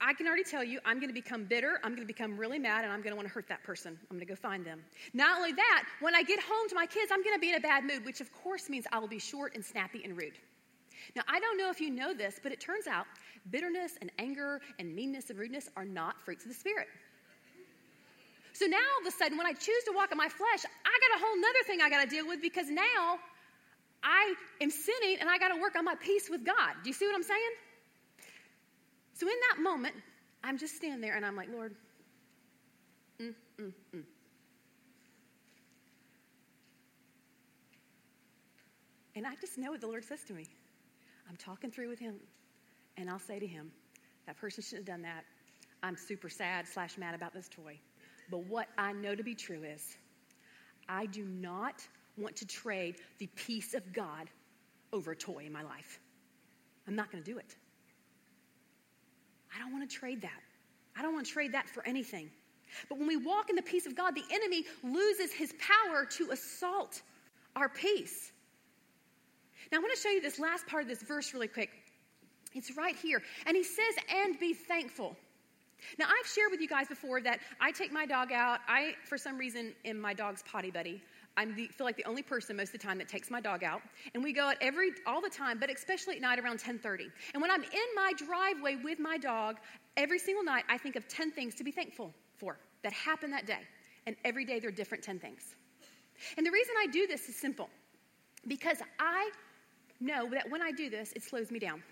I 0.00 0.12
can 0.14 0.28
already 0.28 0.44
tell 0.44 0.62
you 0.62 0.78
I'm 0.84 1.00
going 1.00 1.08
to 1.08 1.14
become 1.14 1.46
bitter, 1.46 1.80
I'm 1.82 1.96
going 1.96 2.06
to 2.06 2.14
become 2.14 2.38
really 2.38 2.60
mad, 2.60 2.84
and 2.84 2.92
I'm 2.92 3.00
going 3.00 3.10
to 3.10 3.16
want 3.16 3.26
to 3.26 3.34
hurt 3.34 3.48
that 3.48 3.64
person. 3.64 3.98
I'm 4.08 4.16
going 4.16 4.24
to 4.24 4.32
go 4.32 4.36
find 4.36 4.64
them. 4.64 4.84
Not 5.14 5.38
only 5.38 5.50
that, 5.50 5.82
when 5.98 6.14
I 6.14 6.22
get 6.22 6.38
home 6.38 6.68
to 6.68 6.76
my 6.76 6.86
kids, 6.86 7.10
I'm 7.12 7.24
going 7.24 7.34
to 7.34 7.40
be 7.40 7.48
in 7.48 7.56
a 7.56 7.60
bad 7.60 7.82
mood, 7.82 8.04
which 8.04 8.20
of 8.20 8.32
course 8.32 8.70
means 8.70 8.84
I 8.92 9.00
will 9.00 9.08
be 9.08 9.18
short 9.18 9.56
and 9.56 9.64
snappy 9.64 10.02
and 10.04 10.16
rude. 10.16 10.38
Now, 11.16 11.22
I 11.28 11.40
don't 11.40 11.58
know 11.58 11.70
if 11.70 11.80
you 11.80 11.90
know 11.90 12.14
this, 12.14 12.40
but 12.42 12.52
it 12.52 12.60
turns 12.60 12.86
out 12.86 13.06
bitterness 13.50 13.92
and 14.00 14.10
anger 14.18 14.60
and 14.78 14.94
meanness 14.94 15.30
and 15.30 15.38
rudeness 15.38 15.68
are 15.76 15.84
not 15.84 16.20
fruits 16.20 16.44
of 16.44 16.50
the 16.50 16.56
Spirit. 16.56 16.88
So 18.52 18.66
now 18.66 18.76
all 18.76 19.06
of 19.06 19.12
a 19.12 19.16
sudden, 19.16 19.38
when 19.38 19.46
I 19.46 19.52
choose 19.52 19.84
to 19.86 19.92
walk 19.94 20.12
in 20.12 20.18
my 20.18 20.28
flesh, 20.28 20.64
I 20.64 20.98
got 21.08 21.20
a 21.20 21.24
whole 21.24 21.36
nother 21.36 21.62
thing 21.66 21.80
I 21.80 21.88
got 21.88 22.04
to 22.04 22.08
deal 22.08 22.26
with 22.26 22.42
because 22.42 22.68
now 22.68 23.18
I 24.02 24.34
am 24.60 24.70
sinning 24.70 25.18
and 25.20 25.28
I 25.28 25.38
got 25.38 25.48
to 25.48 25.60
work 25.60 25.76
on 25.76 25.84
my 25.84 25.94
peace 25.94 26.28
with 26.30 26.44
God. 26.44 26.74
Do 26.82 26.90
you 26.90 26.94
see 26.94 27.06
what 27.06 27.14
I'm 27.14 27.22
saying? 27.22 27.52
So 29.14 29.26
in 29.26 29.34
that 29.50 29.62
moment, 29.62 29.94
I'm 30.44 30.58
just 30.58 30.76
standing 30.76 31.00
there 31.00 31.16
and 31.16 31.24
I'm 31.24 31.36
like, 31.36 31.48
Lord, 31.50 31.74
mm, 33.20 33.34
mm, 33.60 33.72
mm. 33.94 34.02
And 39.14 39.26
I 39.26 39.34
just 39.40 39.58
know 39.58 39.70
what 39.70 39.80
the 39.80 39.86
Lord 39.86 40.04
says 40.04 40.22
to 40.24 40.32
me. 40.32 40.46
I'm 41.28 41.36
talking 41.36 41.70
through 41.70 41.88
with 41.88 41.98
him, 41.98 42.16
and 42.96 43.08
I'll 43.08 43.18
say 43.18 43.38
to 43.38 43.46
him, 43.46 43.70
that 44.26 44.36
person 44.36 44.62
shouldn't 44.62 44.88
have 44.88 44.96
done 44.96 45.02
that. 45.02 45.24
I'm 45.82 45.96
super 45.96 46.28
sad 46.28 46.66
slash 46.68 46.96
mad 46.98 47.14
about 47.14 47.34
this 47.34 47.48
toy. 47.48 47.78
But 48.30 48.46
what 48.46 48.68
I 48.78 48.92
know 48.92 49.14
to 49.14 49.22
be 49.22 49.34
true 49.34 49.64
is, 49.64 49.96
I 50.88 51.06
do 51.06 51.24
not 51.24 51.82
want 52.16 52.36
to 52.36 52.46
trade 52.46 52.96
the 53.18 53.26
peace 53.34 53.74
of 53.74 53.92
God 53.92 54.28
over 54.92 55.12
a 55.12 55.16
toy 55.16 55.44
in 55.46 55.52
my 55.52 55.62
life. 55.62 56.00
I'm 56.86 56.94
not 56.94 57.10
going 57.10 57.22
to 57.22 57.30
do 57.30 57.38
it. 57.38 57.56
I 59.54 59.58
don't 59.58 59.72
want 59.72 59.88
to 59.88 59.96
trade 59.96 60.20
that. 60.22 60.40
I 60.96 61.02
don't 61.02 61.14
want 61.14 61.26
to 61.26 61.32
trade 61.32 61.52
that 61.52 61.68
for 61.68 61.86
anything. 61.86 62.30
But 62.88 62.98
when 62.98 63.06
we 63.06 63.16
walk 63.16 63.50
in 63.50 63.56
the 63.56 63.62
peace 63.62 63.86
of 63.86 63.94
God, 63.94 64.14
the 64.14 64.24
enemy 64.30 64.64
loses 64.82 65.32
his 65.32 65.54
power 65.58 66.04
to 66.04 66.30
assault 66.30 67.02
our 67.56 67.68
peace. 67.68 68.31
Now, 69.72 69.78
I 69.78 69.80
want 69.80 69.94
to 69.94 70.00
show 70.00 70.10
you 70.10 70.20
this 70.20 70.38
last 70.38 70.66
part 70.66 70.82
of 70.82 70.88
this 70.88 71.02
verse 71.02 71.32
really 71.32 71.48
quick. 71.48 71.70
It's 72.54 72.76
right 72.76 72.94
here. 72.94 73.22
And 73.46 73.56
he 73.56 73.64
says, 73.64 73.94
and 74.14 74.38
be 74.38 74.52
thankful. 74.52 75.16
Now, 75.98 76.04
I've 76.04 76.26
shared 76.26 76.50
with 76.50 76.60
you 76.60 76.68
guys 76.68 76.88
before 76.88 77.22
that 77.22 77.40
I 77.58 77.72
take 77.72 77.90
my 77.90 78.04
dog 78.04 78.32
out. 78.32 78.60
I, 78.68 78.94
for 79.08 79.16
some 79.16 79.38
reason, 79.38 79.72
am 79.86 79.98
my 79.98 80.12
dog's 80.12 80.42
potty 80.42 80.70
buddy. 80.70 81.00
I 81.38 81.46
feel 81.46 81.86
like 81.86 81.96
the 81.96 82.04
only 82.04 82.22
person 82.22 82.56
most 82.56 82.68
of 82.68 82.72
the 82.80 82.86
time 82.86 82.98
that 82.98 83.08
takes 83.08 83.30
my 83.30 83.40
dog 83.40 83.64
out. 83.64 83.80
And 84.12 84.22
we 84.22 84.34
go 84.34 84.48
out 84.48 84.56
every, 84.60 84.90
all 85.06 85.22
the 85.22 85.30
time, 85.30 85.58
but 85.58 85.70
especially 85.70 86.16
at 86.16 86.20
night 86.20 86.38
around 86.38 86.60
1030. 86.60 87.08
And 87.32 87.40
when 87.40 87.50
I'm 87.50 87.62
in 87.62 87.88
my 87.96 88.12
driveway 88.14 88.76
with 88.84 89.00
my 89.00 89.16
dog, 89.16 89.56
every 89.96 90.18
single 90.18 90.44
night, 90.44 90.64
I 90.68 90.76
think 90.76 90.96
of 90.96 91.08
10 91.08 91.30
things 91.30 91.54
to 91.54 91.64
be 91.64 91.70
thankful 91.70 92.12
for 92.36 92.58
that 92.82 92.92
happened 92.92 93.32
that 93.32 93.46
day. 93.46 93.60
And 94.06 94.16
every 94.26 94.44
day, 94.44 94.60
there 94.60 94.68
are 94.68 94.72
different 94.72 95.02
10 95.02 95.18
things. 95.18 95.54
And 96.36 96.44
the 96.44 96.50
reason 96.50 96.74
I 96.78 96.88
do 96.88 97.06
this 97.06 97.30
is 97.30 97.36
simple 97.36 97.70
because 98.46 98.78
I 98.98 99.30
know 100.02 100.28
that 100.30 100.50
when 100.50 100.62
I 100.62 100.72
do 100.72 100.90
this, 100.90 101.12
it 101.14 101.22
slows 101.22 101.50
me 101.50 101.58
down. 101.58 101.82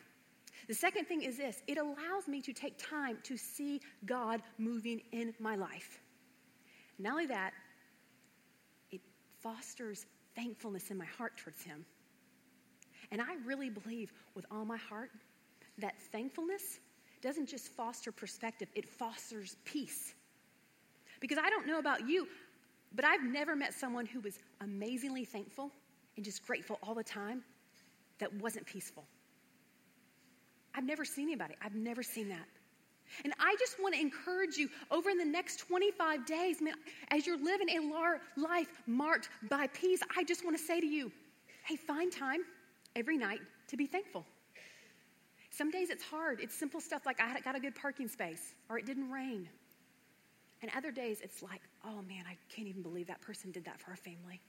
The 0.68 0.74
second 0.74 1.06
thing 1.06 1.22
is 1.22 1.36
this 1.36 1.62
it 1.66 1.78
allows 1.78 2.28
me 2.28 2.40
to 2.42 2.52
take 2.52 2.76
time 2.78 3.18
to 3.24 3.36
see 3.36 3.80
God 4.06 4.42
moving 4.58 5.00
in 5.12 5.34
my 5.38 5.56
life. 5.56 6.00
Not 6.98 7.12
only 7.12 7.26
that, 7.26 7.52
it 8.90 9.00
fosters 9.40 10.06
thankfulness 10.34 10.90
in 10.90 10.98
my 10.98 11.06
heart 11.06 11.36
towards 11.36 11.62
Him. 11.62 11.84
And 13.10 13.20
I 13.20 13.34
really 13.44 13.70
believe 13.70 14.12
with 14.34 14.46
all 14.50 14.64
my 14.64 14.76
heart 14.76 15.10
that 15.78 15.94
thankfulness 16.12 16.78
doesn't 17.22 17.48
just 17.48 17.68
foster 17.68 18.12
perspective, 18.12 18.68
it 18.74 18.86
fosters 18.86 19.56
peace. 19.64 20.14
Because 21.20 21.38
I 21.38 21.50
don't 21.50 21.66
know 21.66 21.78
about 21.78 22.08
you, 22.08 22.26
but 22.94 23.04
I've 23.04 23.22
never 23.22 23.54
met 23.54 23.74
someone 23.74 24.06
who 24.06 24.20
was 24.20 24.38
amazingly 24.60 25.24
thankful 25.24 25.70
and 26.16 26.24
just 26.24 26.46
grateful 26.46 26.78
all 26.82 26.94
the 26.94 27.04
time 27.04 27.42
that 28.20 28.32
wasn't 28.34 28.66
peaceful. 28.66 29.04
I've 30.74 30.84
never 30.84 31.04
seen 31.04 31.28
anybody, 31.28 31.54
I've 31.62 31.74
never 31.74 32.02
seen 32.02 32.28
that. 32.28 32.46
And 33.24 33.34
I 33.40 33.56
just 33.58 33.80
want 33.80 33.94
to 33.94 34.00
encourage 34.00 34.56
you 34.56 34.68
over 34.90 35.10
in 35.10 35.18
the 35.18 35.24
next 35.24 35.56
25 35.56 36.24
days, 36.26 36.60
man, 36.62 36.74
as 37.10 37.26
you're 37.26 37.42
living 37.42 37.68
a 37.68 38.40
life 38.40 38.68
marked 38.86 39.28
by 39.48 39.66
peace, 39.66 40.00
I 40.16 40.22
just 40.22 40.44
want 40.44 40.56
to 40.56 40.62
say 40.62 40.80
to 40.80 40.86
you 40.86 41.10
hey, 41.64 41.76
find 41.76 42.10
time 42.10 42.40
every 42.96 43.18
night 43.18 43.40
to 43.68 43.76
be 43.76 43.86
thankful. 43.86 44.24
Some 45.50 45.70
days 45.70 45.90
it's 45.90 46.02
hard. 46.02 46.40
It's 46.40 46.54
simple 46.54 46.80
stuff 46.80 47.04
like 47.04 47.20
I 47.20 47.40
got 47.40 47.54
a 47.54 47.60
good 47.60 47.74
parking 47.74 48.08
space 48.08 48.54
or 48.68 48.78
it 48.78 48.86
didn't 48.86 49.10
rain. 49.10 49.48
And 50.62 50.70
other 50.76 50.90
days 50.90 51.20
it's 51.22 51.42
like, 51.42 51.60
oh 51.84 52.02
man, 52.02 52.24
I 52.28 52.36
can't 52.54 52.68
even 52.68 52.82
believe 52.82 53.06
that 53.08 53.20
person 53.20 53.50
did 53.50 53.64
that 53.64 53.80
for 53.80 53.90
our 53.90 53.96
family. 53.96 54.40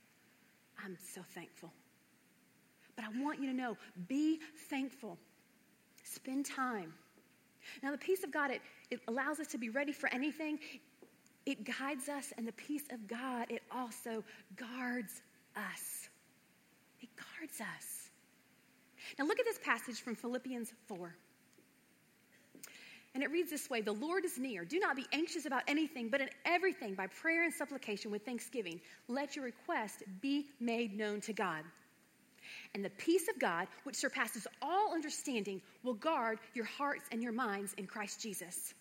I'm 0.82 0.96
so 1.14 1.22
thankful. 1.34 1.72
But 2.96 3.04
I 3.04 3.22
want 3.22 3.40
you 3.40 3.46
to 3.46 3.54
know 3.54 3.76
be 4.08 4.40
thankful, 4.68 5.18
spend 6.04 6.46
time. 6.46 6.92
Now, 7.82 7.92
the 7.92 7.98
peace 7.98 8.24
of 8.24 8.32
God, 8.32 8.50
it, 8.50 8.60
it 8.90 9.00
allows 9.08 9.40
us 9.40 9.46
to 9.48 9.58
be 9.58 9.70
ready 9.70 9.92
for 9.92 10.08
anything. 10.12 10.58
It 11.46 11.64
guides 11.64 12.08
us, 12.08 12.32
and 12.36 12.46
the 12.46 12.52
peace 12.52 12.84
of 12.90 13.06
God, 13.06 13.50
it 13.50 13.62
also 13.70 14.22
guards 14.56 15.22
us. 15.56 16.08
It 17.00 17.08
guards 17.16 17.60
us. 17.60 18.10
Now, 19.18 19.26
look 19.26 19.40
at 19.40 19.44
this 19.44 19.58
passage 19.64 20.00
from 20.00 20.14
Philippians 20.14 20.72
4. 20.86 21.14
And 23.14 23.22
it 23.22 23.30
reads 23.30 23.50
this 23.50 23.68
way 23.68 23.80
The 23.80 23.92
Lord 23.92 24.24
is 24.24 24.38
near. 24.38 24.64
Do 24.64 24.78
not 24.78 24.96
be 24.96 25.06
anxious 25.12 25.44
about 25.44 25.62
anything, 25.68 26.08
but 26.08 26.20
in 26.20 26.28
everything, 26.44 26.94
by 26.94 27.08
prayer 27.08 27.44
and 27.44 27.52
supplication 27.52 28.10
with 28.10 28.24
thanksgiving, 28.24 28.80
let 29.08 29.36
your 29.36 29.44
request 29.44 30.02
be 30.20 30.46
made 30.60 30.96
known 30.96 31.20
to 31.22 31.32
God. 31.32 31.62
And 32.74 32.84
the 32.84 32.90
peace 32.90 33.28
of 33.28 33.38
God, 33.38 33.68
which 33.84 33.96
surpasses 33.96 34.46
all 34.60 34.92
understanding, 34.92 35.60
will 35.82 35.94
guard 35.94 36.38
your 36.54 36.64
hearts 36.64 37.04
and 37.12 37.22
your 37.22 37.32
minds 37.32 37.74
in 37.78 37.86
Christ 37.86 38.20
Jesus. 38.20 38.74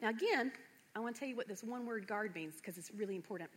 Now, 0.00 0.08
again, 0.08 0.52
I 0.94 1.00
want 1.00 1.14
to 1.14 1.20
tell 1.20 1.28
you 1.28 1.36
what 1.36 1.48
this 1.48 1.62
one 1.62 1.86
word 1.86 2.06
guard 2.06 2.34
means 2.34 2.56
because 2.56 2.76
it's 2.76 2.90
really 2.92 3.16
important. 3.16 3.50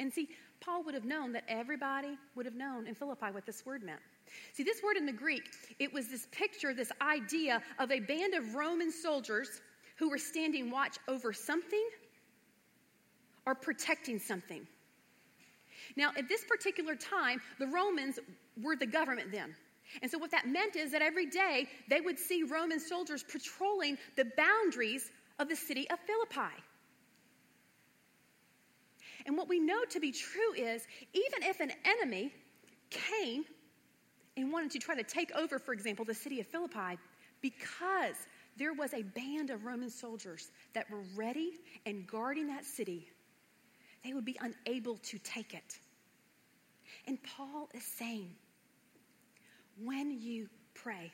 And 0.00 0.12
see, 0.12 0.28
Paul 0.60 0.84
would 0.84 0.94
have 0.94 1.04
known 1.04 1.32
that 1.32 1.44
everybody 1.48 2.16
would 2.34 2.46
have 2.46 2.54
known 2.54 2.86
in 2.86 2.94
Philippi 2.94 3.26
what 3.32 3.44
this 3.44 3.66
word 3.66 3.82
meant. 3.82 4.00
See, 4.52 4.62
this 4.62 4.82
word 4.82 4.96
in 4.96 5.04
the 5.04 5.12
Greek, 5.12 5.42
it 5.78 5.92
was 5.92 6.08
this 6.08 6.28
picture, 6.30 6.72
this 6.72 6.92
idea 7.02 7.62
of 7.78 7.90
a 7.90 8.00
band 8.00 8.34
of 8.34 8.54
Roman 8.54 8.90
soldiers 8.90 9.60
who 9.96 10.08
were 10.08 10.18
standing 10.18 10.70
watch 10.70 10.96
over 11.08 11.32
something 11.32 11.86
or 13.44 13.54
protecting 13.54 14.18
something. 14.18 14.66
Now, 15.96 16.10
at 16.16 16.28
this 16.28 16.44
particular 16.44 16.94
time, 16.94 17.40
the 17.58 17.66
Romans 17.66 18.18
were 18.62 18.76
the 18.76 18.86
government 18.86 19.32
then. 19.32 19.54
And 20.00 20.10
so, 20.10 20.18
what 20.18 20.30
that 20.30 20.46
meant 20.46 20.76
is 20.76 20.90
that 20.92 21.02
every 21.02 21.26
day 21.26 21.66
they 21.90 22.00
would 22.00 22.18
see 22.18 22.44
Roman 22.44 22.80
soldiers 22.80 23.22
patrolling 23.22 23.98
the 24.16 24.26
boundaries 24.36 25.10
of 25.38 25.48
the 25.48 25.56
city 25.56 25.88
of 25.90 25.98
Philippi. 26.00 26.54
And 29.26 29.36
what 29.36 29.48
we 29.48 29.60
know 29.60 29.84
to 29.90 30.00
be 30.00 30.10
true 30.10 30.52
is 30.56 30.86
even 31.12 31.42
if 31.42 31.60
an 31.60 31.72
enemy 31.84 32.32
came 32.90 33.44
and 34.36 34.52
wanted 34.52 34.70
to 34.72 34.78
try 34.78 34.94
to 34.94 35.02
take 35.02 35.32
over, 35.34 35.58
for 35.58 35.72
example, 35.72 36.04
the 36.04 36.14
city 36.14 36.40
of 36.40 36.46
Philippi, 36.46 36.98
because 37.40 38.16
there 38.56 38.72
was 38.72 38.94
a 38.94 39.02
band 39.02 39.50
of 39.50 39.64
Roman 39.64 39.90
soldiers 39.90 40.50
that 40.74 40.90
were 40.90 41.02
ready 41.14 41.52
and 41.86 42.06
guarding 42.06 42.46
that 42.48 42.64
city, 42.64 43.08
they 44.04 44.12
would 44.12 44.24
be 44.24 44.38
unable 44.40 44.96
to 44.98 45.18
take 45.18 45.54
it. 45.54 45.78
And 47.06 47.18
Paul 47.36 47.68
is 47.74 47.84
saying, 47.84 48.30
when 49.82 50.20
you 50.20 50.48
pray 50.74 51.12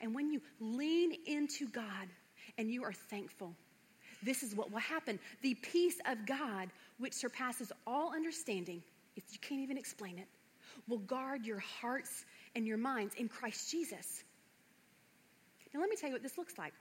and 0.00 0.14
when 0.14 0.30
you 0.30 0.40
lean 0.58 1.14
into 1.26 1.68
God 1.68 2.08
and 2.58 2.70
you 2.70 2.84
are 2.84 2.92
thankful, 2.92 3.54
this 4.22 4.42
is 4.42 4.54
what 4.54 4.70
will 4.70 4.80
happen. 4.80 5.18
The 5.42 5.54
peace 5.54 5.98
of 6.06 6.26
God, 6.26 6.68
which 6.98 7.14
surpasses 7.14 7.72
all 7.86 8.12
understanding, 8.14 8.82
if 9.16 9.24
you 9.32 9.38
can't 9.40 9.60
even 9.60 9.78
explain 9.78 10.18
it, 10.18 10.28
will 10.88 10.98
guard 10.98 11.46
your 11.46 11.60
hearts 11.60 12.24
and 12.54 12.66
your 12.66 12.78
minds 12.78 13.14
in 13.14 13.28
Christ 13.28 13.70
Jesus. 13.70 14.24
Now, 15.72 15.80
let 15.80 15.88
me 15.88 15.96
tell 15.96 16.08
you 16.08 16.14
what 16.14 16.22
this 16.22 16.36
looks 16.36 16.58
like. 16.58 16.72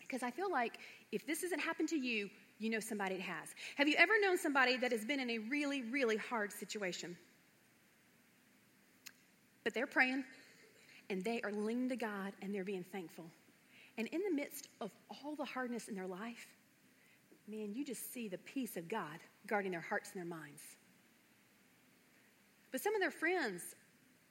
Because 0.00 0.22
I 0.22 0.30
feel 0.30 0.50
like 0.50 0.78
if 1.10 1.26
this 1.26 1.42
hasn't 1.42 1.60
happened 1.60 1.88
to 1.88 1.96
you, 1.96 2.28
you 2.58 2.70
know 2.70 2.80
somebody 2.80 3.16
that 3.16 3.22
has. 3.22 3.48
Have 3.76 3.88
you 3.88 3.96
ever 3.98 4.14
known 4.20 4.38
somebody 4.38 4.76
that 4.78 4.92
has 4.92 5.04
been 5.04 5.20
in 5.20 5.30
a 5.30 5.38
really, 5.38 5.82
really 5.82 6.16
hard 6.16 6.52
situation? 6.52 7.16
But 9.64 9.74
they're 9.74 9.86
praying 9.86 10.24
and 11.10 11.22
they 11.22 11.40
are 11.42 11.52
leaning 11.52 11.88
to 11.88 11.96
God 11.96 12.32
and 12.40 12.54
they're 12.54 12.64
being 12.64 12.84
thankful. 12.84 13.26
And 13.98 14.06
in 14.08 14.20
the 14.22 14.34
midst 14.34 14.68
of 14.80 14.90
all 15.10 15.34
the 15.36 15.44
hardness 15.44 15.88
in 15.88 15.94
their 15.94 16.06
life, 16.06 16.46
man, 17.48 17.72
you 17.74 17.84
just 17.84 18.12
see 18.12 18.28
the 18.28 18.38
peace 18.38 18.76
of 18.76 18.88
God 18.88 19.18
guarding 19.46 19.72
their 19.72 19.80
hearts 19.80 20.10
and 20.12 20.20
their 20.20 20.38
minds. 20.38 20.62
But 22.72 22.80
some 22.80 22.94
of 22.94 23.00
their 23.00 23.10
friends 23.10 23.62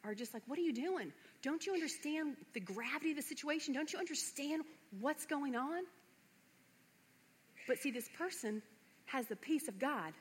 are 0.03 0.13
just 0.13 0.33
like, 0.33 0.43
What 0.45 0.59
are 0.59 0.61
you 0.61 0.73
doing? 0.73 1.11
Don't 1.41 1.65
you 1.65 1.73
understand 1.73 2.35
the 2.53 2.59
gravity 2.59 3.11
of 3.11 3.17
the 3.17 3.23
situation? 3.23 3.73
Don't 3.73 3.91
you 3.91 3.99
understand 3.99 4.63
what's 4.99 5.25
going 5.25 5.55
on? 5.55 5.83
But 7.67 7.77
see, 7.79 7.91
this 7.91 8.09
person 8.17 8.61
has 9.05 9.27
the 9.27 9.35
peace 9.35 9.67
of 9.67 9.79
God 9.79 10.13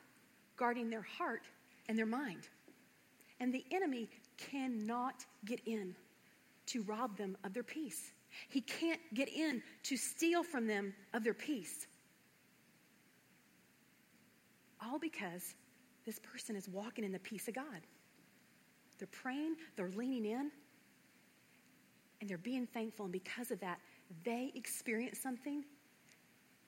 guarding 0.57 0.89
their 0.89 1.01
heart 1.01 1.43
and 1.87 1.97
their 1.97 2.05
mind. 2.05 2.47
And 3.39 3.53
the 3.53 3.65
enemy 3.71 4.09
cannot 4.37 5.25
get 5.45 5.59
in 5.65 5.95
to 6.67 6.83
rob 6.83 7.17
them 7.17 7.37
of 7.43 7.53
their 7.53 7.63
peace. 7.63 8.11
He 8.49 8.61
can't 8.61 8.99
get 9.13 9.29
in 9.29 9.61
to 9.83 9.97
steal 9.97 10.43
from 10.43 10.67
them 10.67 10.93
of 11.13 11.23
their 11.23 11.33
peace. 11.33 11.87
All 14.81 14.99
because 14.99 15.55
this 16.05 16.19
person 16.19 16.55
is 16.55 16.67
walking 16.69 17.03
in 17.03 17.11
the 17.11 17.19
peace 17.19 17.47
of 17.47 17.55
God. 17.55 17.81
They're 18.97 19.07
praying, 19.07 19.55
they're 19.75 19.89
leaning 19.89 20.25
in, 20.25 20.51
and 22.21 22.29
they're 22.29 22.37
being 22.37 22.65
thankful. 22.67 23.05
And 23.05 23.11
because 23.11 23.51
of 23.51 23.59
that, 23.59 23.79
they 24.23 24.51
experience 24.55 25.19
something 25.21 25.63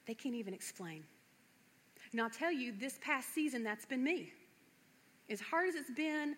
they 0.08 0.14
can't 0.14 0.36
even 0.36 0.54
explain. 0.54 1.04
And 2.12 2.22
I'll 2.22 2.30
tell 2.30 2.52
you, 2.52 2.72
this 2.72 2.98
past 3.04 3.34
season, 3.34 3.64
that's 3.64 3.86
been 3.86 4.04
me. 4.04 4.32
As 5.30 5.42
hard 5.42 5.68
as 5.68 5.76
it's 5.76 5.92
been, 5.92 6.36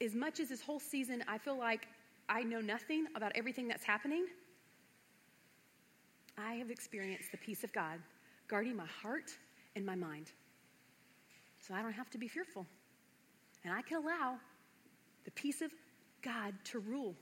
as 0.00 0.14
much 0.14 0.40
as 0.40 0.50
this 0.50 0.60
whole 0.60 0.78
season, 0.78 1.24
I 1.26 1.38
feel 1.38 1.58
like 1.58 1.88
I 2.28 2.42
know 2.42 2.60
nothing 2.60 3.06
about 3.16 3.32
everything 3.34 3.66
that's 3.66 3.84
happening. 3.84 4.26
I 6.38 6.54
have 6.54 6.70
experienced 6.70 7.32
the 7.32 7.38
peace 7.38 7.64
of 7.64 7.72
God 7.72 7.98
guarding 8.48 8.76
my 8.76 8.86
heart 8.86 9.30
and 9.74 9.84
my 9.84 9.94
mind. 9.94 10.30
So 11.66 11.74
I 11.74 11.82
don't 11.82 11.92
have 11.92 12.10
to 12.10 12.18
be 12.18 12.28
fearful. 12.28 12.66
And 13.64 13.72
I 13.72 13.82
can 13.82 13.98
allow 13.98 14.36
the 15.24 15.30
peace 15.32 15.60
of 15.60 15.70
God 16.22 16.54
to 16.64 16.78
rule 16.78 17.14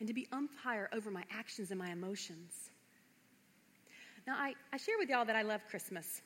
and 0.00 0.08
to 0.08 0.14
be 0.14 0.28
umpire 0.32 0.88
over 0.92 1.10
my 1.10 1.24
actions 1.30 1.70
and 1.70 1.78
my 1.78 1.90
emotions. 1.90 2.70
Now, 4.26 4.34
I, 4.36 4.54
I 4.72 4.76
share 4.76 4.94
with 4.98 5.08
y'all 5.08 5.24
that 5.24 5.36
I 5.36 5.42
love 5.42 5.62
Christmas. 5.68 6.22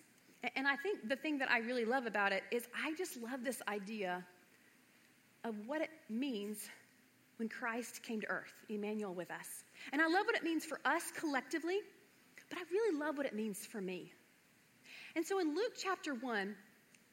And 0.55 0.69
I 0.69 0.77
think 0.77 1.09
the 1.09 1.17
thing 1.17 1.39
that 1.39 1.51
I 1.51 1.59
really 1.59 1.85
love 1.85 2.07
about 2.07 2.33
it 2.33 2.43
is 2.51 2.69
I 2.77 2.95
just 2.95 3.17
love 3.23 3.43
this 3.43 3.63
idea 3.69 4.25
of 5.45 5.55
what 5.67 5.81
it 5.81 5.91
means 6.09 6.69
when 7.39 7.49
Christ 7.49 8.03
came 8.03 8.21
to 8.21 8.29
earth, 8.29 8.53
Emmanuel 8.69 9.15
with 9.15 9.31
us. 9.31 9.65
And 9.93 10.01
I 10.01 10.07
love 10.07 10.27
what 10.27 10.37
it 10.37 10.43
means 10.43 10.65
for 10.65 10.81
us 10.85 11.05
collectively, 11.17 11.79
but 12.49 12.59
I 12.59 12.63
really 12.71 12.99
love 12.99 13.17
what 13.17 13.27
it 13.27 13.35
means 13.35 13.67
for 13.67 13.81
me. 13.81 14.13
And 15.15 15.25
so 15.25 15.39
in 15.39 15.55
Luke 15.55 15.73
chapter 15.77 16.15
1, 16.15 16.55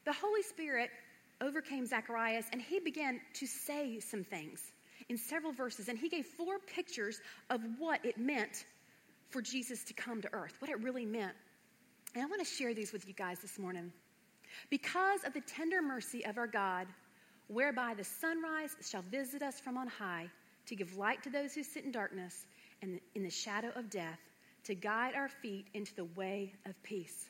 the 0.04 0.12
Holy 0.12 0.42
Spirit 0.42 0.90
overcame 1.40 1.86
Zacharias 1.86 2.46
and 2.52 2.60
he 2.60 2.78
began 2.80 3.20
to 3.34 3.46
say 3.46 4.00
some 4.00 4.24
things 4.24 4.72
in 5.08 5.16
several 5.16 5.52
verses. 5.52 5.88
And 5.88 5.98
he 5.98 6.08
gave 6.08 6.26
four 6.26 6.58
pictures 6.58 7.20
of 7.50 7.60
what 7.78 8.04
it 8.04 8.18
meant 8.18 8.64
for 9.34 9.42
Jesus 9.42 9.82
to 9.82 9.92
come 9.92 10.22
to 10.22 10.32
earth, 10.32 10.54
what 10.60 10.70
it 10.70 10.80
really 10.80 11.04
meant. 11.04 11.32
And 12.14 12.22
I 12.22 12.26
want 12.26 12.40
to 12.40 12.48
share 12.48 12.72
these 12.72 12.92
with 12.92 13.08
you 13.08 13.14
guys 13.14 13.40
this 13.40 13.58
morning. 13.58 13.92
Because 14.70 15.24
of 15.24 15.32
the 15.34 15.40
tender 15.40 15.82
mercy 15.82 16.24
of 16.24 16.38
our 16.38 16.46
God, 16.46 16.86
whereby 17.48 17.94
the 17.94 18.04
sunrise 18.04 18.76
shall 18.88 19.02
visit 19.10 19.42
us 19.42 19.58
from 19.58 19.76
on 19.76 19.88
high 19.88 20.28
to 20.66 20.76
give 20.76 20.96
light 20.96 21.20
to 21.24 21.30
those 21.30 21.52
who 21.52 21.64
sit 21.64 21.84
in 21.84 21.90
darkness 21.90 22.46
and 22.80 23.00
in 23.16 23.24
the 23.24 23.30
shadow 23.30 23.72
of 23.74 23.90
death, 23.90 24.20
to 24.62 24.76
guide 24.76 25.14
our 25.16 25.28
feet 25.28 25.66
into 25.74 25.92
the 25.96 26.04
way 26.16 26.52
of 26.64 26.80
peace. 26.84 27.28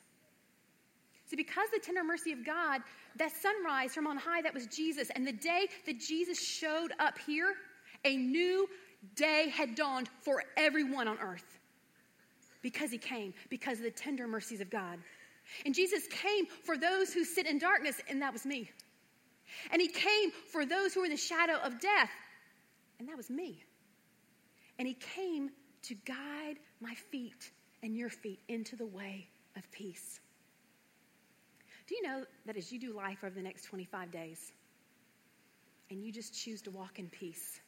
See, 1.25 1.37
because 1.37 1.71
the 1.73 1.81
tender 1.81 2.05
mercy 2.05 2.33
of 2.33 2.45
God, 2.45 2.83
that 3.17 3.33
sunrise 3.33 3.95
from 3.95 4.07
on 4.07 4.19
high, 4.19 4.43
that 4.43 4.53
was 4.53 4.67
Jesus. 4.67 5.09
And 5.15 5.27
the 5.27 5.33
day 5.33 5.69
that 5.87 6.01
Jesus 6.01 6.39
showed 6.39 6.93
up 7.01 7.17
here, 7.27 7.55
a 8.05 8.15
new 8.15 8.69
day 9.15 9.49
had 9.49 9.75
dawned 9.75 10.11
for 10.23 10.45
everyone 10.59 11.09
on 11.09 11.17
earth. 11.19 11.61
Because 12.65 12.91
he 12.91 12.97
came, 12.97 13.35
because 13.51 13.77
of 13.77 13.85
the 13.85 13.91
tender 13.91 14.27
mercies 14.27 14.63
of 14.63 14.71
God. 14.71 14.99
And 15.67 15.75
Jesus 15.75 16.07
came 16.07 16.47
for 16.65 16.79
those 16.79 17.13
who 17.13 17.23
sit 17.23 17.47
in 17.47 17.59
darkness, 17.59 18.01
and 18.09 18.23
that 18.23 18.33
was 18.33 18.47
me. 18.47 18.71
And 19.71 19.83
he 19.83 19.89
came 19.89 20.31
for 20.51 20.65
those 20.65 20.95
who 20.95 21.01
were 21.01 21.07
in 21.07 21.13
the 21.13 21.19
shadow 21.19 21.59
of 21.63 21.79
death, 21.79 22.11
and 22.99 23.07
that 23.07 23.19
was 23.19 23.29
me. 23.29 23.63
And 24.79 24.89
he 24.89 24.95
came 24.95 25.51
to 25.83 25.95
guide 26.07 26.57
my 26.81 26.95
feet 26.95 27.53
and 27.83 27.95
your 27.95 28.09
feet 28.09 28.41
into 28.49 28.77
the 28.77 28.87
way 28.87 29.29
of 29.59 29.71
peace. 29.71 30.21
Do 31.87 31.95
you 31.95 32.03
know 32.03 32.25
that 32.47 32.57
as 32.57 32.73
you 32.73 32.81
do 32.81 32.95
life 32.95 33.19
over 33.23 33.35
the 33.35 33.43
next 33.43 33.65
25 33.65 34.11
days, 34.11 34.53
and 35.91 36.03
you 36.03 36.11
just 36.11 36.33
choose 36.33 36.63
to 36.63 36.71
walk 36.71 36.99
in 36.99 37.11
peace, 37.11 37.61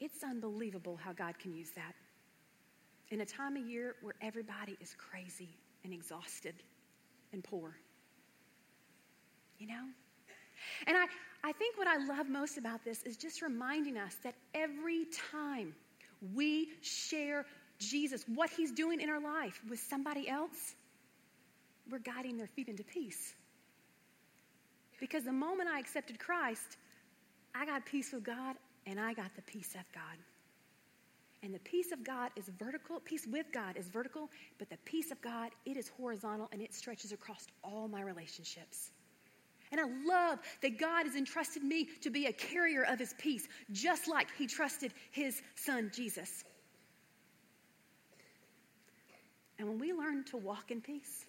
it's 0.00 0.24
unbelievable 0.24 0.98
how 1.00 1.12
God 1.12 1.38
can 1.38 1.54
use 1.54 1.70
that. 1.76 1.94
In 3.10 3.20
a 3.20 3.26
time 3.26 3.56
of 3.56 3.66
year 3.66 3.94
where 4.02 4.14
everybody 4.20 4.76
is 4.80 4.94
crazy 4.98 5.50
and 5.84 5.92
exhausted 5.92 6.54
and 7.32 7.42
poor. 7.42 7.76
You 9.58 9.68
know? 9.68 9.84
And 10.86 10.96
I, 10.96 11.06
I 11.44 11.52
think 11.52 11.78
what 11.78 11.86
I 11.86 12.04
love 12.04 12.28
most 12.28 12.58
about 12.58 12.84
this 12.84 13.02
is 13.02 13.16
just 13.16 13.42
reminding 13.42 13.96
us 13.96 14.16
that 14.24 14.34
every 14.54 15.06
time 15.30 15.74
we 16.34 16.70
share 16.80 17.46
Jesus, 17.78 18.24
what 18.34 18.50
he's 18.50 18.72
doing 18.72 19.00
in 19.00 19.08
our 19.08 19.20
life 19.20 19.60
with 19.68 19.78
somebody 19.78 20.28
else, 20.28 20.74
we're 21.90 21.98
guiding 21.98 22.36
their 22.36 22.46
feet 22.46 22.68
into 22.68 22.82
peace. 22.82 23.34
Because 24.98 25.24
the 25.24 25.32
moment 25.32 25.68
I 25.68 25.78
accepted 25.78 26.18
Christ, 26.18 26.78
I 27.54 27.66
got 27.66 27.84
peace 27.84 28.12
with 28.12 28.24
God 28.24 28.56
and 28.86 28.98
I 28.98 29.12
got 29.12 29.34
the 29.36 29.42
peace 29.42 29.74
of 29.74 29.84
God. 29.92 30.18
And 31.46 31.54
the 31.54 31.60
peace 31.60 31.92
of 31.92 32.02
God 32.02 32.32
is 32.34 32.50
vertical. 32.58 32.98
Peace 32.98 33.24
with 33.24 33.46
God 33.52 33.76
is 33.76 33.86
vertical, 33.86 34.28
but 34.58 34.68
the 34.68 34.78
peace 34.84 35.12
of 35.12 35.20
God, 35.20 35.50
it 35.64 35.76
is 35.76 35.88
horizontal 35.96 36.48
and 36.50 36.60
it 36.60 36.74
stretches 36.74 37.12
across 37.12 37.46
all 37.62 37.86
my 37.86 38.00
relationships. 38.00 38.90
And 39.70 39.80
I 39.80 39.84
love 39.84 40.40
that 40.62 40.76
God 40.76 41.06
has 41.06 41.14
entrusted 41.14 41.62
me 41.62 41.88
to 42.00 42.10
be 42.10 42.26
a 42.26 42.32
carrier 42.32 42.82
of 42.82 42.98
his 42.98 43.14
peace, 43.16 43.46
just 43.70 44.08
like 44.08 44.26
he 44.36 44.48
trusted 44.48 44.92
his 45.12 45.40
son 45.54 45.92
Jesus. 45.94 46.42
And 49.60 49.68
when 49.68 49.78
we 49.78 49.92
learn 49.92 50.24
to 50.32 50.36
walk 50.36 50.72
in 50.72 50.80
peace, 50.80 51.26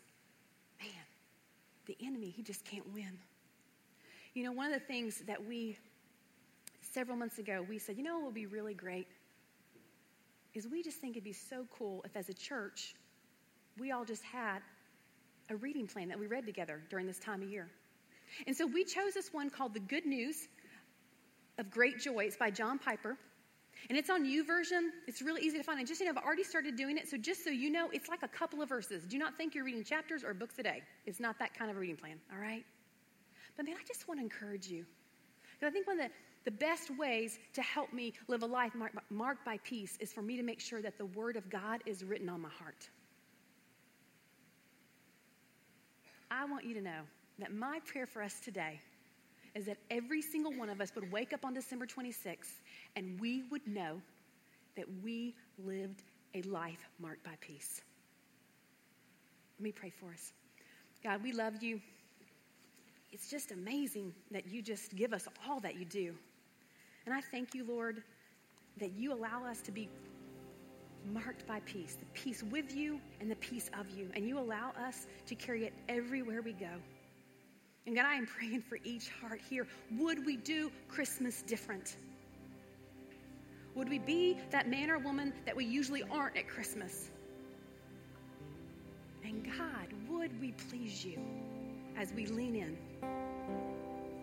man, 0.81 0.89
the 1.85 1.95
enemy, 2.03 2.31
he 2.31 2.41
just 2.41 2.65
can't 2.65 2.91
win. 2.91 3.19
You 4.33 4.45
know, 4.45 4.51
one 4.51 4.65
of 4.65 4.73
the 4.73 4.87
things 4.87 5.21
that 5.27 5.45
we, 5.45 5.77
several 6.81 7.17
months 7.17 7.37
ago, 7.37 7.63
we 7.69 7.77
said, 7.77 7.97
you 7.97 8.03
know 8.03 8.19
it 8.19 8.25
would 8.25 8.33
be 8.33 8.47
really 8.47 8.73
great? 8.73 9.05
Is 10.57 10.67
we 10.67 10.81
just 10.81 10.99
think 10.99 11.15
it'd 11.15 11.23
be 11.23 11.33
so 11.33 11.65
cool 11.77 12.01
if, 12.03 12.15
as 12.15 12.29
a 12.29 12.33
church, 12.33 12.95
we 13.77 13.91
all 13.91 14.05
just 14.05 14.23
had 14.23 14.59
a 15.49 15.55
reading 15.55 15.85
plan 15.85 16.07
that 16.07 16.17
we 16.17 16.25
read 16.25 16.47
together 16.47 16.81
during 16.89 17.05
this 17.05 17.19
time 17.19 17.43
of 17.43 17.49
year. 17.49 17.69
And 18.47 18.57
so 18.57 18.65
we 18.65 18.83
chose 18.83 19.13
this 19.13 19.31
one 19.31 19.51
called 19.51 19.75
The 19.75 19.79
Good 19.79 20.07
News 20.07 20.35
of 21.59 21.69
Great 21.69 21.99
Joy. 21.99 22.25
It's 22.25 22.37
by 22.37 22.49
John 22.49 22.79
Piper. 22.79 23.15
And 23.87 23.99
it's 23.99 24.09
on 24.09 24.25
YouVersion. 24.25 24.89
It's 25.07 25.21
really 25.21 25.43
easy 25.43 25.59
to 25.59 25.63
find. 25.63 25.77
And 25.77 25.87
just 25.87 26.01
you 26.01 26.07
know, 26.07 26.13
I've 26.17 26.25
already 26.25 26.43
started 26.43 26.75
doing 26.75 26.97
it. 26.97 27.07
So 27.07 27.17
just 27.17 27.43
so 27.43 27.51
you 27.51 27.69
know, 27.69 27.89
it's 27.93 28.09
like 28.09 28.23
a 28.23 28.27
couple 28.27 28.63
of 28.63 28.69
verses. 28.69 29.03
Do 29.05 29.19
not 29.19 29.37
think 29.37 29.53
you're 29.53 29.63
reading 29.63 29.83
chapters 29.83 30.23
or 30.23 30.33
books 30.33 30.55
a 30.57 30.63
day. 30.63 30.81
It's 31.05 31.19
not 31.19 31.37
that 31.37 31.53
kind 31.53 31.69
of 31.69 31.77
reading 31.77 31.97
plan, 31.97 32.17
all 32.33 32.39
right? 32.39 32.65
But 33.55 33.67
man, 33.67 33.75
I 33.79 33.85
just 33.87 34.07
want 34.07 34.19
to 34.19 34.23
encourage 34.23 34.67
you. 34.67 34.85
Because 35.53 35.71
I 35.71 35.71
think 35.71 35.85
one 35.85 35.99
of 35.99 36.07
the, 36.07 36.11
the 36.47 36.51
best 36.51 36.89
ways 36.97 37.39
to 37.51 37.61
help 37.61 37.91
me 37.91 38.13
live 38.29 38.41
a 38.41 38.45
life 38.45 38.71
marked, 39.09 39.43
by 39.43 39.59
peace 39.65 39.97
is 39.99 40.13
for 40.13 40.21
me 40.21 40.37
to 40.37 40.43
make 40.43 40.61
sure 40.61 40.81
that 40.81 40.97
the 40.97 41.07
Word 41.07 41.35
of 41.35 41.49
God 41.49 41.81
is 41.85 42.05
written 42.05 42.29
on 42.29 42.39
my 42.39 42.47
heart. 42.57 42.87
I 46.31 46.45
want 46.45 46.63
you 46.63 46.73
to 46.75 46.81
know 46.81 47.01
that 47.39 47.53
my 47.53 47.81
prayer 47.85 48.05
for 48.07 48.21
us 48.21 48.39
today 48.39 48.79
is 49.55 49.65
that 49.65 49.75
every 49.91 50.21
single 50.21 50.53
one 50.53 50.69
of 50.69 50.79
us 50.79 50.89
would 50.95 51.11
wake 51.11 51.33
up 51.33 51.43
on 51.43 51.53
December 51.53 51.85
26th 51.85 52.61
and 52.95 53.19
we 53.19 53.43
would 53.51 53.67
know 53.67 54.01
that 54.77 54.85
we 55.03 55.35
lived 55.65 56.01
a 56.33 56.43
life 56.43 56.87
marked 56.97 57.25
by 57.25 57.33
peace. 57.41 57.81
Let 59.59 59.63
me 59.65 59.73
pray 59.73 59.89
for 59.89 60.11
us. 60.11 60.31
God, 61.03 61.21
we 61.21 61.33
love 61.33 61.61
you. 61.61 61.81
It's 63.11 63.29
just 63.29 63.51
amazing 63.51 64.13
that 64.31 64.47
you 64.47 64.61
just 64.61 64.95
give 64.95 65.11
us 65.11 65.27
all 65.45 65.59
that 65.59 65.77
you 65.77 65.83
do. 65.83 66.15
And 67.07 67.15
I 67.15 67.21
thank 67.21 67.55
you, 67.55 67.63
Lord, 67.63 68.03
that 68.81 68.91
you 68.91 69.13
allow 69.13 69.45
us 69.45 69.61
to 69.61 69.71
be 69.71 69.87
marked 71.13 71.47
by 71.47 71.61
peace 71.61 71.95
the 71.97 72.05
peace 72.07 72.43
with 72.43 72.75
you 72.75 72.99
and 73.21 73.31
the 73.31 73.37
peace 73.37 73.69
of 73.79 73.89
you. 73.89 74.09
And 74.13 74.27
you 74.27 74.37
allow 74.37 74.71
us 74.71 75.07
to 75.27 75.33
carry 75.33 75.63
it 75.63 75.73
everywhere 75.87 76.41
we 76.41 76.51
go. 76.51 76.67
And 77.85 77.95
God, 77.95 78.05
I 78.05 78.15
am 78.15 78.25
praying 78.25 78.61
for 78.61 78.77
each 78.83 79.07
heart 79.21 79.39
here. 79.49 79.65
Would 79.97 80.25
we 80.25 80.35
do 80.35 80.69
Christmas 80.89 81.43
different? 81.43 81.95
Would 83.73 83.87
we 83.87 83.99
be 83.99 84.37
that 84.51 84.67
man 84.67 84.89
or 84.89 84.97
woman 84.97 85.31
that 85.45 85.55
we 85.55 85.63
usually 85.63 86.03
aren't 86.11 86.35
at 86.35 86.49
Christmas? 86.49 87.09
And 89.23 89.45
God, 89.45 89.93
would 90.09 90.37
we 90.41 90.51
please 90.69 91.05
you 91.05 91.21
as 91.95 92.11
we 92.11 92.25
lean 92.25 92.55
in 92.57 92.77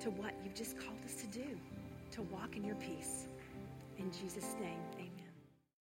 to 0.00 0.10
what 0.10 0.34
you've 0.44 0.54
just 0.54 0.78
called 0.78 1.02
us 1.06 1.14
to 1.14 1.26
do, 1.28 1.46
to 2.14 2.22
walk 2.22 2.56
in 2.56 2.62
your 2.62 2.76
peace? 2.76 3.26
In 3.98 4.08
Jesus' 4.12 4.54
name. 4.60 4.78